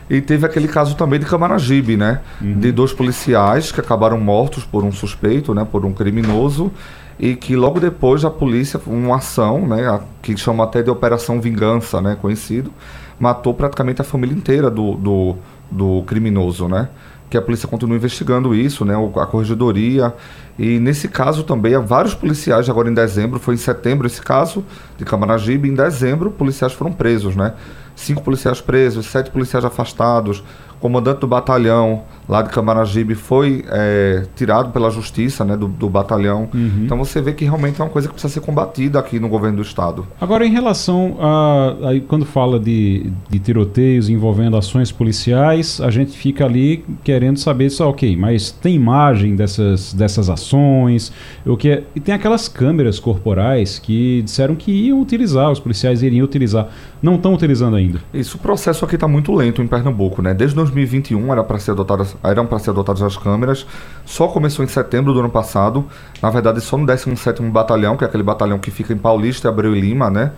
[0.08, 2.20] E teve aquele caso também de Camaragibe, né?
[2.40, 2.60] Uhum.
[2.60, 5.66] De dois policiais que acabaram mortos por um suspeito, né?
[5.68, 6.70] Por um criminoso.
[7.18, 9.84] E que logo depois a polícia, uma ação, né?
[9.88, 12.16] a- que chama até de Operação Vingança, né?
[12.22, 12.70] Conhecido,
[13.18, 15.36] matou praticamente a família inteira do, do,
[15.68, 16.88] do criminoso, né?
[17.28, 18.94] Que a polícia continua investigando isso, né?
[18.94, 20.14] A corregedoria.
[20.58, 24.64] E nesse caso também, há vários policiais, agora em dezembro, foi em setembro esse caso
[24.96, 27.54] de Camaragibe, em dezembro, policiais foram presos, né?
[27.94, 30.42] Cinco policiais presos, sete policiais afastados,
[30.80, 36.48] comandante do batalhão lá de Camaragibe foi é, tirado pela justiça, né, do, do batalhão.
[36.84, 39.56] Então você vê que realmente é uma coisa que precisa ser combatida aqui no governo
[39.56, 40.06] do estado.
[40.20, 41.76] Agora, em relação a.
[41.88, 47.70] Aí, quando fala de, de tiroteios envolvendo ações policiais, a gente fica ali querendo saber
[47.70, 51.12] só, ok, mas tem imagem dessas, dessas ações?
[51.44, 56.02] O que é- e tem aquelas câmeras corporais que disseram que iam utilizar, os policiais
[56.02, 56.68] iriam utilizar.
[57.02, 58.00] Não estão utilizando ainda.
[58.12, 60.32] Isso, o processo aqui está muito lento em Pernambuco, né?
[60.34, 63.66] Desde 2021 era para ser adotadas, eram para ser adotadas as câmeras,
[64.04, 65.84] só começou em setembro do ano passado.
[66.22, 69.74] Na verdade, só no 17º Batalhão, que é aquele batalhão que fica em Paulista, Abreu
[69.74, 70.32] e Lima, né?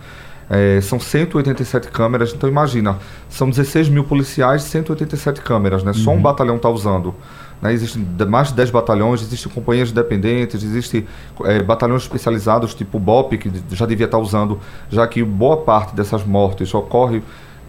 [0.49, 2.97] É, são 187 câmeras, então imagina,
[3.29, 5.93] são 16 mil policiais, 187 câmeras, né?
[5.93, 7.13] Só um batalhão está usando.
[7.61, 7.73] Né?
[7.73, 11.05] Existem mais de 10 batalhões, existem companhias dependentes, existem
[11.43, 14.59] é, batalhões especializados, tipo o BOP, que já devia estar usando,
[14.89, 17.21] já que boa parte dessas mortes ocorre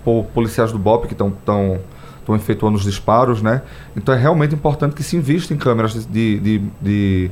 [0.05, 1.81] por policiais do BOP que estão
[2.21, 3.63] estão efetuando os disparos, né?
[3.97, 7.31] Então é realmente importante que se invista em câmeras de, de, de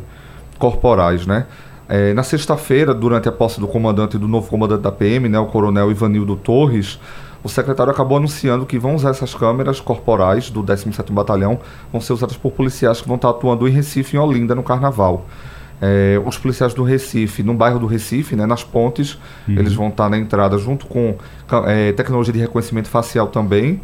[0.58, 1.46] corporais, né?
[1.88, 5.46] É, na sexta-feira, durante a posse do comandante do novo comandante da PM, né, o
[5.46, 7.00] coronel Ivanildo Torres,
[7.42, 11.58] o secretário acabou anunciando que vão usar essas câmeras corporais do 17º Batalhão,
[11.90, 14.62] vão ser usadas por policiais que vão estar atuando em Recife e em Olinda no
[14.62, 15.24] Carnaval.
[15.80, 20.08] É, os policiais do Recife, no bairro do Recife, né, nas pontes, eles vão estar
[20.08, 21.16] na entrada junto com
[21.66, 23.80] é, tecnologia de reconhecimento facial também.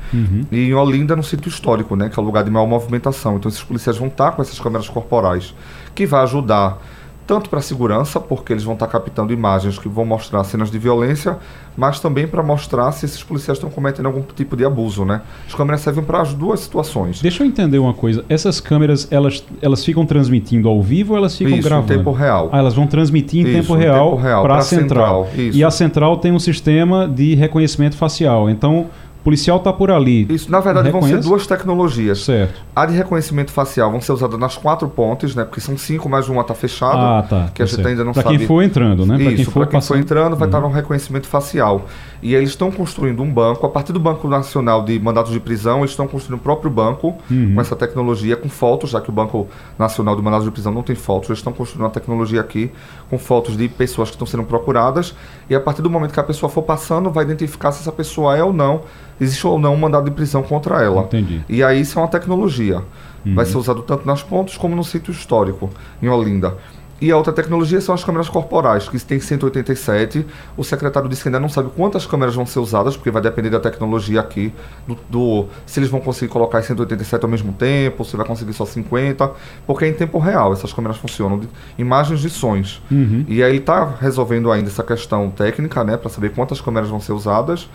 [0.50, 3.36] E em Olinda, no sítio histórico, né, que é o lugar de maior movimentação.
[3.36, 5.54] Então, esses policiais vão estar com essas câmeras corporais,
[5.94, 6.78] que vai ajudar
[7.26, 11.38] tanto para segurança, porque eles vão estar captando imagens que vão mostrar cenas de violência,
[11.76, 15.22] mas também para mostrar se esses policiais estão cometendo algum tipo de abuso, né?
[15.46, 17.20] As câmeras servem para as duas situações.
[17.20, 18.24] Deixa eu entender uma coisa.
[18.28, 21.88] Essas câmeras, elas, elas ficam transmitindo ao vivo ou elas ficam Isso, em gravando?
[21.88, 22.50] tempo real.
[22.52, 25.26] Ah, elas vão transmitir em Isso, tempo em real, para a central.
[25.26, 25.50] central.
[25.52, 28.48] E a central tem um sistema de reconhecimento facial.
[28.50, 28.86] Então,
[29.24, 30.26] policial está por ali.
[30.28, 32.20] Isso, na verdade, vão ser duas tecnologias.
[32.20, 32.60] Certo.
[32.76, 35.44] A de reconhecimento facial vão ser usadas nas quatro pontes, né?
[35.44, 37.18] Porque são cinco, mas uma está fechada.
[37.18, 37.50] Ah, tá.
[37.54, 37.88] Que a tá gente certo.
[37.88, 38.38] ainda não pra sabe.
[38.38, 39.16] quem for entrando, né?
[39.16, 39.94] Pra quem Isso, for para quem for.
[39.94, 40.00] Uhum.
[40.00, 41.86] entrando, vai estar no reconhecimento facial.
[42.22, 45.78] E eles estão construindo um banco, a partir do Banco Nacional de Mandatos de Prisão,
[45.80, 47.52] eles estão construindo o próprio banco Uhum.
[47.54, 49.46] com essa tecnologia, com fotos, já que o Banco
[49.78, 52.70] Nacional de Mandatos de Prisão não tem fotos, eles estão construindo uma tecnologia aqui
[53.14, 55.14] com fotos de pessoas que estão sendo procuradas.
[55.48, 58.36] E a partir do momento que a pessoa for passando, vai identificar se essa pessoa
[58.36, 58.82] é ou não,
[59.20, 61.02] existe ou não um mandado de prisão contra ela.
[61.02, 61.44] Entendi.
[61.48, 62.82] E aí isso é uma tecnologia.
[63.24, 65.70] Vai ser usado tanto nas pontes como no sítio histórico,
[66.02, 66.58] em Olinda.
[67.00, 70.24] E a outra tecnologia são as câmeras corporais, que tem 187.
[70.56, 73.50] O secretário disse que ainda não sabe quantas câmeras vão ser usadas, porque vai depender
[73.50, 74.52] da tecnologia aqui,
[74.86, 78.52] do, do- se eles vão conseguir colocar as 187 ao mesmo tempo, se vai conseguir
[78.52, 79.30] só 50,
[79.66, 82.80] porque é em tempo real essas câmeras funcionam, de, imagens de sons.
[82.90, 83.24] Uhum.
[83.28, 87.00] E aí ele está resolvendo ainda essa questão técnica, né, para saber quantas câmeras vão
[87.00, 87.68] ser usadas.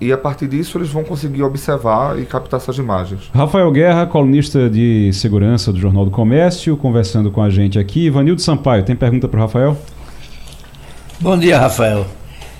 [0.00, 3.30] E a partir disso eles vão conseguir observar e captar essas imagens.
[3.34, 8.06] Rafael Guerra, colunista de segurança do Jornal do Comércio, conversando com a gente aqui.
[8.06, 9.76] Ivanildo Sampaio, tem pergunta para o Rafael?
[11.20, 12.06] Bom dia, Rafael.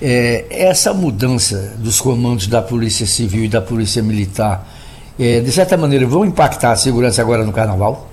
[0.01, 4.67] É, essa mudança dos comandos da Polícia Civil e da Polícia Militar,
[5.17, 8.09] é, de certa maneira, vão impactar a segurança agora no Carnaval?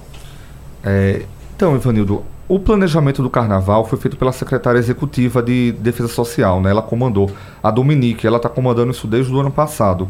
[0.85, 1.23] É,
[1.57, 6.71] então, Ivanildo, o planejamento do carnaval foi feito pela secretária executiva de Defesa Social, né?
[6.71, 7.31] Ela comandou,
[7.63, 10.09] a Dominique, ela está comandando isso desde o ano passado.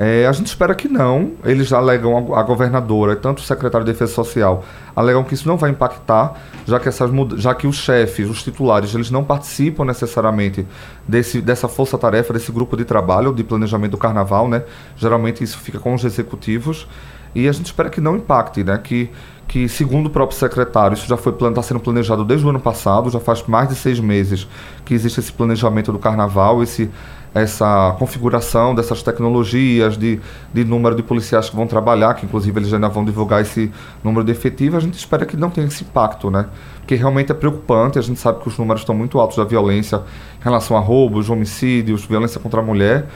[0.00, 1.32] É, a gente espera que não.
[1.44, 4.64] Eles já alegam, a, governadora e tanto o secretário de Defesa Social
[4.94, 6.34] alegam que isso não vai impactar,
[6.64, 10.64] já que, essas, já que os chefes, os titulares, eles não participam necessariamente
[11.06, 14.62] desse, dessa força-tarefa, desse grupo de trabalho de planejamento do carnaval, né?
[14.96, 16.86] Geralmente isso fica com os executivos.
[17.34, 18.78] E a gente espera que não impacte, né?
[18.78, 19.10] Que,
[19.48, 23.08] que segundo o próprio secretário, isso já foi está sendo planejado desde o ano passado,
[23.08, 24.46] já faz mais de seis meses
[24.84, 26.90] que existe esse planejamento do carnaval, esse,
[27.34, 30.20] essa configuração dessas tecnologias de,
[30.52, 33.72] de número de policiais que vão trabalhar, que inclusive eles ainda vão divulgar esse
[34.04, 36.46] número de efetivo, a gente espera que não tenha esse impacto, né?
[36.80, 40.02] Porque realmente é preocupante, a gente sabe que os números estão muito altos da violência
[40.40, 43.06] em relação a roubos, homicídios, violência contra a mulher,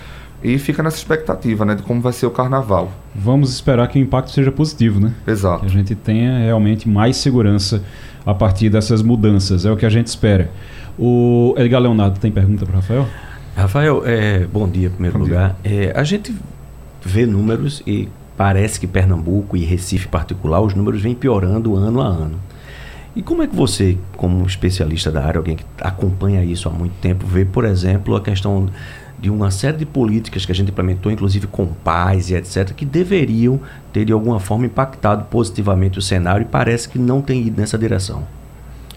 [0.42, 2.90] e fica nessa expectativa, né, de como vai ser o carnaval.
[3.14, 5.12] Vamos esperar que o impacto seja positivo, né?
[5.24, 5.64] Que Exato.
[5.64, 7.82] a gente tenha realmente mais segurança
[8.26, 9.64] a partir dessas mudanças.
[9.64, 10.50] É o que a gente espera.
[10.98, 13.06] O Edgar Leonardo tem pergunta para o Rafael?
[13.56, 15.56] Rafael, é, bom dia em primeiro Bom lugar.
[15.62, 16.34] É, a gente
[17.04, 22.00] vê números e parece que Pernambuco e Recife em particular, os números vêm piorando ano
[22.00, 22.40] a ano.
[23.14, 26.94] E como é que você, como especialista da área, alguém que acompanha isso há muito
[26.94, 28.70] tempo, vê, por exemplo, a questão
[29.22, 32.84] de uma série de políticas que a gente implementou, inclusive com paz e etc., que
[32.84, 33.60] deveriam
[33.92, 37.78] ter de alguma forma impactado positivamente o cenário e parece que não tem ido nessa
[37.78, 38.24] direção?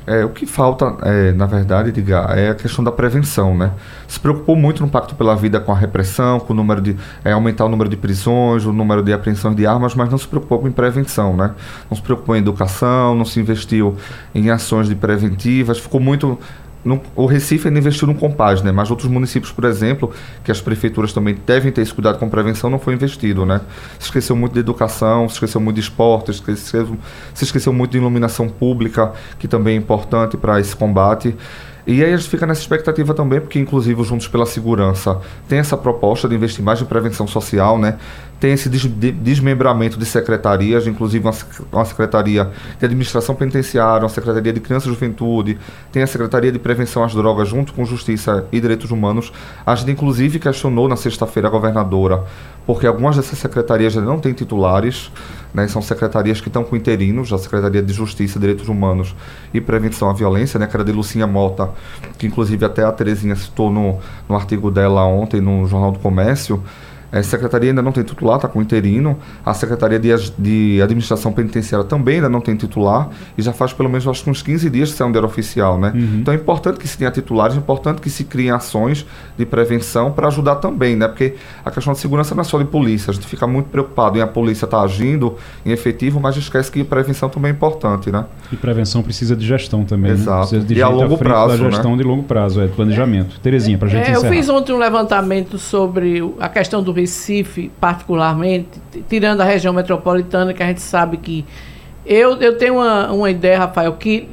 [0.07, 3.71] É, o que falta, é, na verdade, Edgar, é a questão da prevenção, né?
[4.07, 7.31] Se preocupou muito no Pacto pela Vida com a repressão, com o número de é,
[7.31, 10.59] aumentar o número de prisões, o número de apreensões de armas, mas não se preocupou
[10.59, 11.55] com prevenção, né?
[11.89, 13.95] Não se preocupou em educação, não se investiu
[14.33, 16.37] em ações de preventivas, ficou muito
[16.85, 18.71] no, o Recife ainda investiu no Compaz, né?
[18.71, 20.11] Mas outros municípios, por exemplo,
[20.43, 23.59] que as prefeituras também devem ter esse cuidado com prevenção, não foi investido, né?
[23.97, 26.95] Se esqueceu muito de educação, se esqueceu muito de esporte, se esqueceu,
[27.33, 31.35] se esqueceu muito de iluminação pública, que também é importante para esse combate.
[31.87, 35.59] E aí a gente fica nessa expectativa também, porque inclusive o Juntos pela Segurança tem
[35.59, 37.97] essa proposta de investir mais em prevenção social, né?
[38.39, 41.25] Tem esse des desmembramento de secretarias, inclusive
[41.71, 45.57] uma, secretaria de administração penitenciária, uma secretaria de criança e juventude,
[45.91, 49.31] tem a secretaria de prevenção às drogas junto com justiça e direitos humanos.
[49.65, 52.23] A gente inclusive questionou na sexta-feira a governadora,
[52.65, 55.11] porque algumas dessas secretarias já não têm titulares,
[55.53, 59.15] né, são secretarias que estão com interinos, a Secretaria de Justiça, Direitos Humanos
[59.53, 61.69] e Prevenção à Violência, né, que era de Lucinha Mota,
[62.17, 66.61] que inclusive até a Terezinha citou no, no artigo dela ontem no Jornal do Comércio,
[67.11, 69.17] a secretaria ainda não tem titular, está com interino.
[69.45, 73.09] A Secretaria de, de, Administração Penitenciária também ainda não tem titular.
[73.37, 75.91] E já faz pelo menos acho que uns 15 dias que saiu um oficial, né?
[75.95, 76.19] Uhum.
[76.21, 79.05] Então é importante que se tenha titulares, é importante que se criem ações
[79.37, 81.07] de prevenção para ajudar também, né?
[81.07, 83.11] Porque a questão de segurança não é só de polícia.
[83.11, 86.71] A gente fica muito preocupado em a polícia estar tá agindo em efetivo, mas esquece
[86.71, 88.25] que prevenção também é importante, né?
[88.51, 90.17] E prevenção precisa de gestão também, né?
[90.17, 90.37] Exato.
[90.37, 90.39] Né?
[90.39, 91.97] Precisa de e a longo prazo, da gestão né?
[91.97, 93.39] de longo prazo, é, planejamento.
[93.39, 94.27] Terezinha, para a gente é, encerrar.
[94.27, 100.53] Eu fiz ontem um levantamento sobre a questão do Recife, particularmente, tirando a região metropolitana,
[100.53, 101.45] que a gente sabe que.
[102.05, 104.29] Eu, eu tenho uma, uma ideia, Rafael, que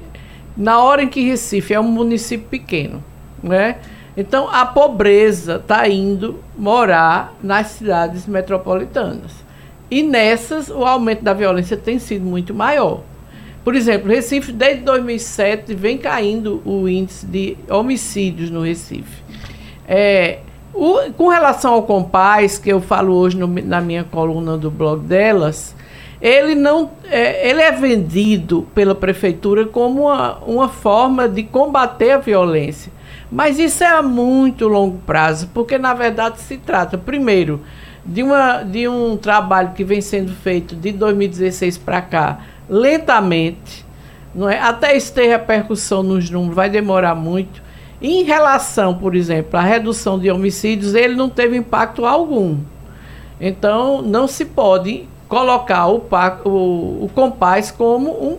[0.57, 3.03] na hora em que Recife é um município pequeno,
[3.43, 3.77] né?
[4.17, 9.33] Então a pobreza está indo morar nas cidades metropolitanas.
[9.91, 13.03] E nessas o aumento da violência tem sido muito maior.
[13.65, 19.23] Por exemplo, Recife, desde 2007, vem caindo o índice de homicídios no Recife.
[19.87, 20.41] É,
[20.75, 25.03] o, com relação ao Compaz, que eu falo hoje no, na minha coluna do blog
[25.03, 25.75] delas,
[26.21, 32.19] ele não é, ele é vendido pela prefeitura como uma, uma forma de combater a
[32.19, 32.93] violência.
[33.31, 37.61] Mas isso é a muito longo prazo, porque na verdade se trata, primeiro,
[38.05, 43.85] de, uma, de um trabalho que vem sendo feito de 2016 para cá, lentamente,
[44.35, 44.61] não é?
[44.61, 47.63] até isso ter repercussão nos números, vai demorar muito.
[48.03, 52.59] Em relação, por exemplo, à redução de homicídios, ele não teve impacto algum.
[53.41, 56.03] Então, não se pode colocar o,
[56.45, 58.39] o, o Compaz como um,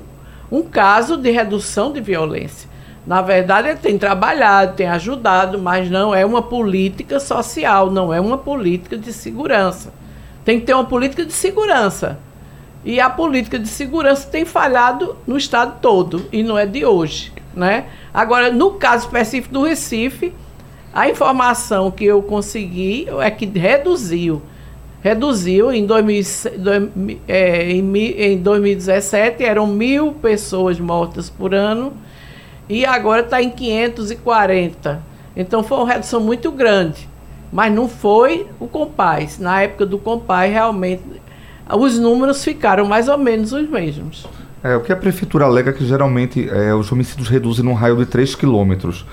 [0.51, 2.69] um caso de redução de violência.
[3.07, 8.19] Na verdade, ele tem trabalhado, tem ajudado, mas não é uma política social, não é
[8.19, 9.93] uma política de segurança.
[10.45, 12.19] Tem que ter uma política de segurança.
[12.85, 17.32] E a política de segurança tem falhado no estado todo, e não é de hoje.
[17.55, 17.85] Né?
[18.13, 20.33] Agora, no caso específico do Recife,
[20.93, 24.41] a informação que eu consegui é que reduziu.
[25.01, 31.93] Reduziu em, 2000, é, em, em 2017, eram mil pessoas mortas por ano,
[32.69, 35.03] e agora está em 540.
[35.35, 37.09] Então foi uma redução muito grande.
[37.51, 39.37] Mas não foi o Compaz.
[39.37, 41.03] Na época do Compaz, realmente,
[41.71, 44.25] os números ficaram mais ou menos os mesmos.
[44.63, 47.97] É, o que a prefeitura alega é que geralmente é, os homicídios reduzem num raio
[47.97, 49.05] de 3 quilômetros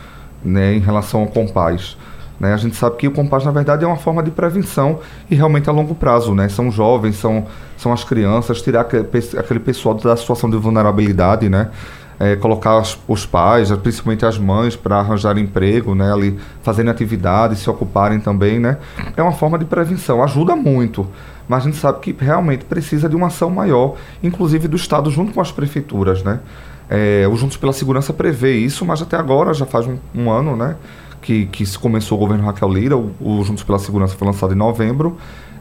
[0.44, 1.96] né, em relação ao compás.
[2.38, 2.54] Né?
[2.54, 5.68] A gente sabe que o compás, na verdade, é uma forma de prevenção e realmente
[5.68, 6.34] a longo prazo.
[6.34, 6.48] Né?
[6.48, 7.46] São jovens, são,
[7.76, 11.68] são as crianças, tirar aquele pessoal da situação de vulnerabilidade, né?
[12.22, 17.60] É, colocar os, os, pais, principalmente as mães, para arranjar emprego, né, ali fazendo atividades,
[17.60, 18.76] se ocuparem também, né,
[19.16, 21.08] é uma forma de prevenção, ajuda muito
[21.50, 25.32] mas a gente sabe que realmente precisa de uma ação maior, inclusive do Estado junto
[25.32, 26.38] com as prefeituras, né?
[26.88, 30.54] É, o Juntos pela Segurança prevê isso, mas até agora, já faz um, um ano,
[30.54, 30.76] né?
[31.20, 34.52] Que, que se começou o governo Raquel Lira, o, o Juntos pela Segurança foi lançado
[34.52, 35.18] em novembro,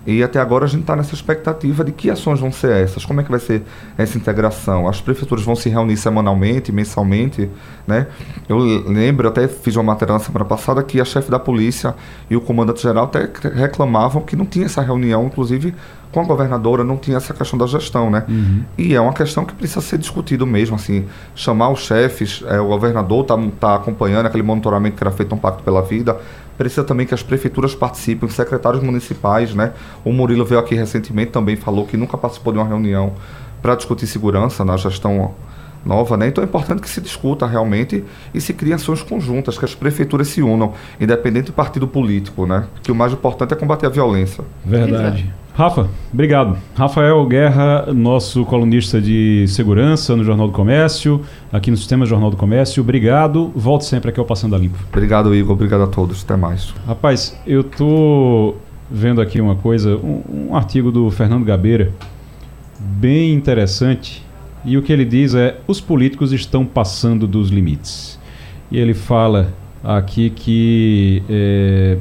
[0.09, 3.21] e até agora a gente está nessa expectativa de que ações vão ser essas, como
[3.21, 3.63] é que vai ser
[3.97, 4.87] essa integração.
[4.87, 7.49] As prefeituras vão se reunir semanalmente, mensalmente,
[7.87, 8.07] né?
[8.47, 11.93] Eu lembro, até fiz uma matéria na semana passada que a chefe da polícia
[12.29, 15.73] e o comandante-geral até reclamavam que não tinha essa reunião, inclusive
[16.11, 18.25] com a governadora não tinha essa questão da gestão, né?
[18.27, 18.63] Uhum.
[18.77, 21.05] E é uma questão que precisa ser discutido mesmo, assim,
[21.35, 25.37] chamar os chefes, é, o governador está tá acompanhando aquele monitoramento que era feito um
[25.37, 26.17] pacto pela vida,
[26.59, 29.71] precisa também que as prefeituras participem, os secretários municipais, né?
[30.03, 33.13] O Murilo veio aqui recentemente também falou que nunca participou de uma reunião
[33.61, 35.33] para discutir segurança na gestão
[35.85, 36.27] nova, né?
[36.27, 38.03] Então é importante que se discuta realmente
[38.33, 42.67] e se criem ações conjuntas, que as prefeituras se unam, independente do partido político, né?
[42.83, 44.43] Que o mais importante é combater a violência.
[44.65, 45.21] Verdade.
[45.21, 45.48] Exato.
[45.59, 46.57] Rafa, obrigado.
[46.73, 51.19] Rafael Guerra, nosso colunista de segurança no Jornal do Comércio,
[51.51, 52.81] aqui no Sistema Jornal do Comércio.
[52.81, 53.51] Obrigado.
[53.53, 54.79] Volte sempre aqui ao Passando a Limpo.
[54.87, 55.51] Obrigado, Igor.
[55.51, 56.23] Obrigado a todos.
[56.23, 56.73] Até mais.
[56.87, 58.55] Rapaz, eu tô
[58.89, 61.91] vendo aqui uma coisa, um, um artigo do Fernando Gabeira,
[62.79, 64.25] bem interessante.
[64.63, 68.17] E o que ele diz é: os políticos estão passando dos limites.
[68.71, 69.51] E ele fala
[69.83, 71.21] aqui que.
[71.29, 71.97] É,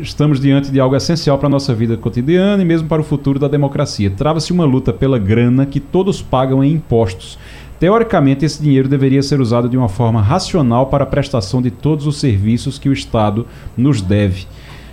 [0.00, 3.38] estamos diante de algo essencial para a nossa vida cotidiana e mesmo para o futuro
[3.38, 4.10] da democracia.
[4.10, 7.38] Trava-se uma luta pela grana que todos pagam em impostos.
[7.78, 12.06] Teoricamente, esse dinheiro deveria ser usado de uma forma racional para a prestação de todos
[12.06, 13.46] os serviços que o Estado
[13.76, 14.46] nos deve.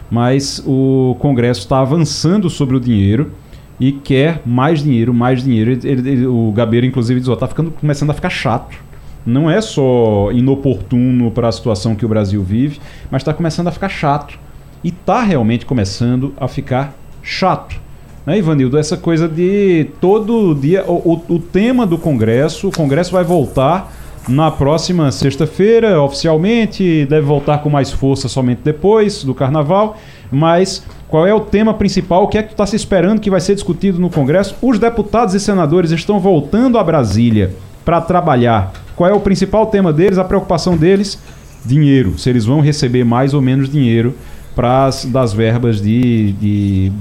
[0.10, 3.32] Mas o Congresso está avançando sobre o dinheiro
[3.80, 5.72] e quer mais dinheiro, mais dinheiro.
[5.72, 8.78] Ele, ele, o Gabeira, inclusive, diz: está ficando começando a ficar chato.
[9.26, 13.72] Não é só inoportuno para a situação que o Brasil vive, mas está começando a
[13.72, 14.38] ficar chato
[14.86, 17.76] e está realmente começando a ficar chato.
[18.24, 18.78] Né, Ivanildo?
[18.78, 20.86] Essa coisa de todo dia.
[20.86, 23.92] O, o, o tema do Congresso, o Congresso vai voltar
[24.28, 29.98] na próxima sexta-feira, oficialmente, deve voltar com mais força somente depois do carnaval.
[30.32, 32.24] Mas qual é o tema principal?
[32.24, 34.56] O que é que está se esperando que vai ser discutido no Congresso?
[34.62, 38.72] Os deputados e senadores estão voltando a Brasília para trabalhar.
[38.96, 40.20] Qual é o principal tema deles?
[40.20, 41.18] A preocupação deles?
[41.66, 42.20] Dinheiro.
[42.20, 44.14] Se eles vão receber mais ou menos dinheiro
[44.56, 46.92] para das verbas de, de,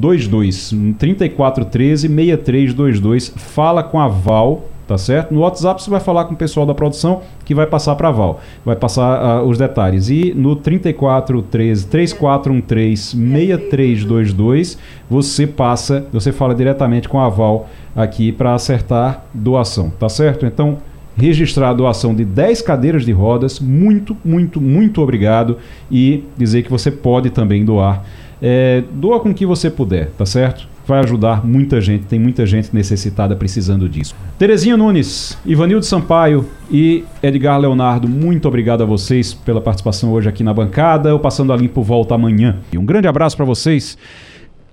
[0.00, 3.32] 6322 22 3413 6322.
[3.36, 5.34] Fala com a Val, tá certo?
[5.34, 8.12] No WhatsApp você vai falar com o pessoal da produção que vai passar para a
[8.12, 8.40] Val.
[8.64, 10.08] Vai passar uh, os detalhes.
[10.08, 14.78] E no 3413 3413 6322
[15.10, 20.46] você passa, você fala diretamente com a Val aqui para acertar doação, tá certo?
[20.46, 20.78] Então,
[21.16, 23.58] registrar a doação de 10 cadeiras de rodas.
[23.58, 25.58] Muito, muito, muito obrigado
[25.90, 28.04] e dizer que você pode também doar
[28.40, 30.68] é, doa com o que você puder, tá certo?
[30.86, 34.14] Vai ajudar muita gente, tem muita gente necessitada precisando disso.
[34.38, 40.42] Terezinha Nunes, Ivanildo Sampaio e Edgar Leonardo, muito obrigado a vocês pela participação hoje aqui
[40.42, 41.14] na bancada.
[41.14, 42.56] O Passando a Limpo volta amanhã.
[42.72, 43.98] E um grande abraço para vocês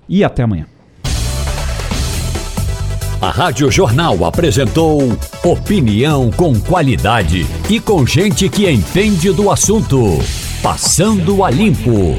[0.08, 0.66] e até amanhã.
[3.20, 5.00] A Rádio Jornal apresentou
[5.42, 10.18] opinião com qualidade e com gente que entende do assunto.
[10.62, 12.14] Passando a Limpo.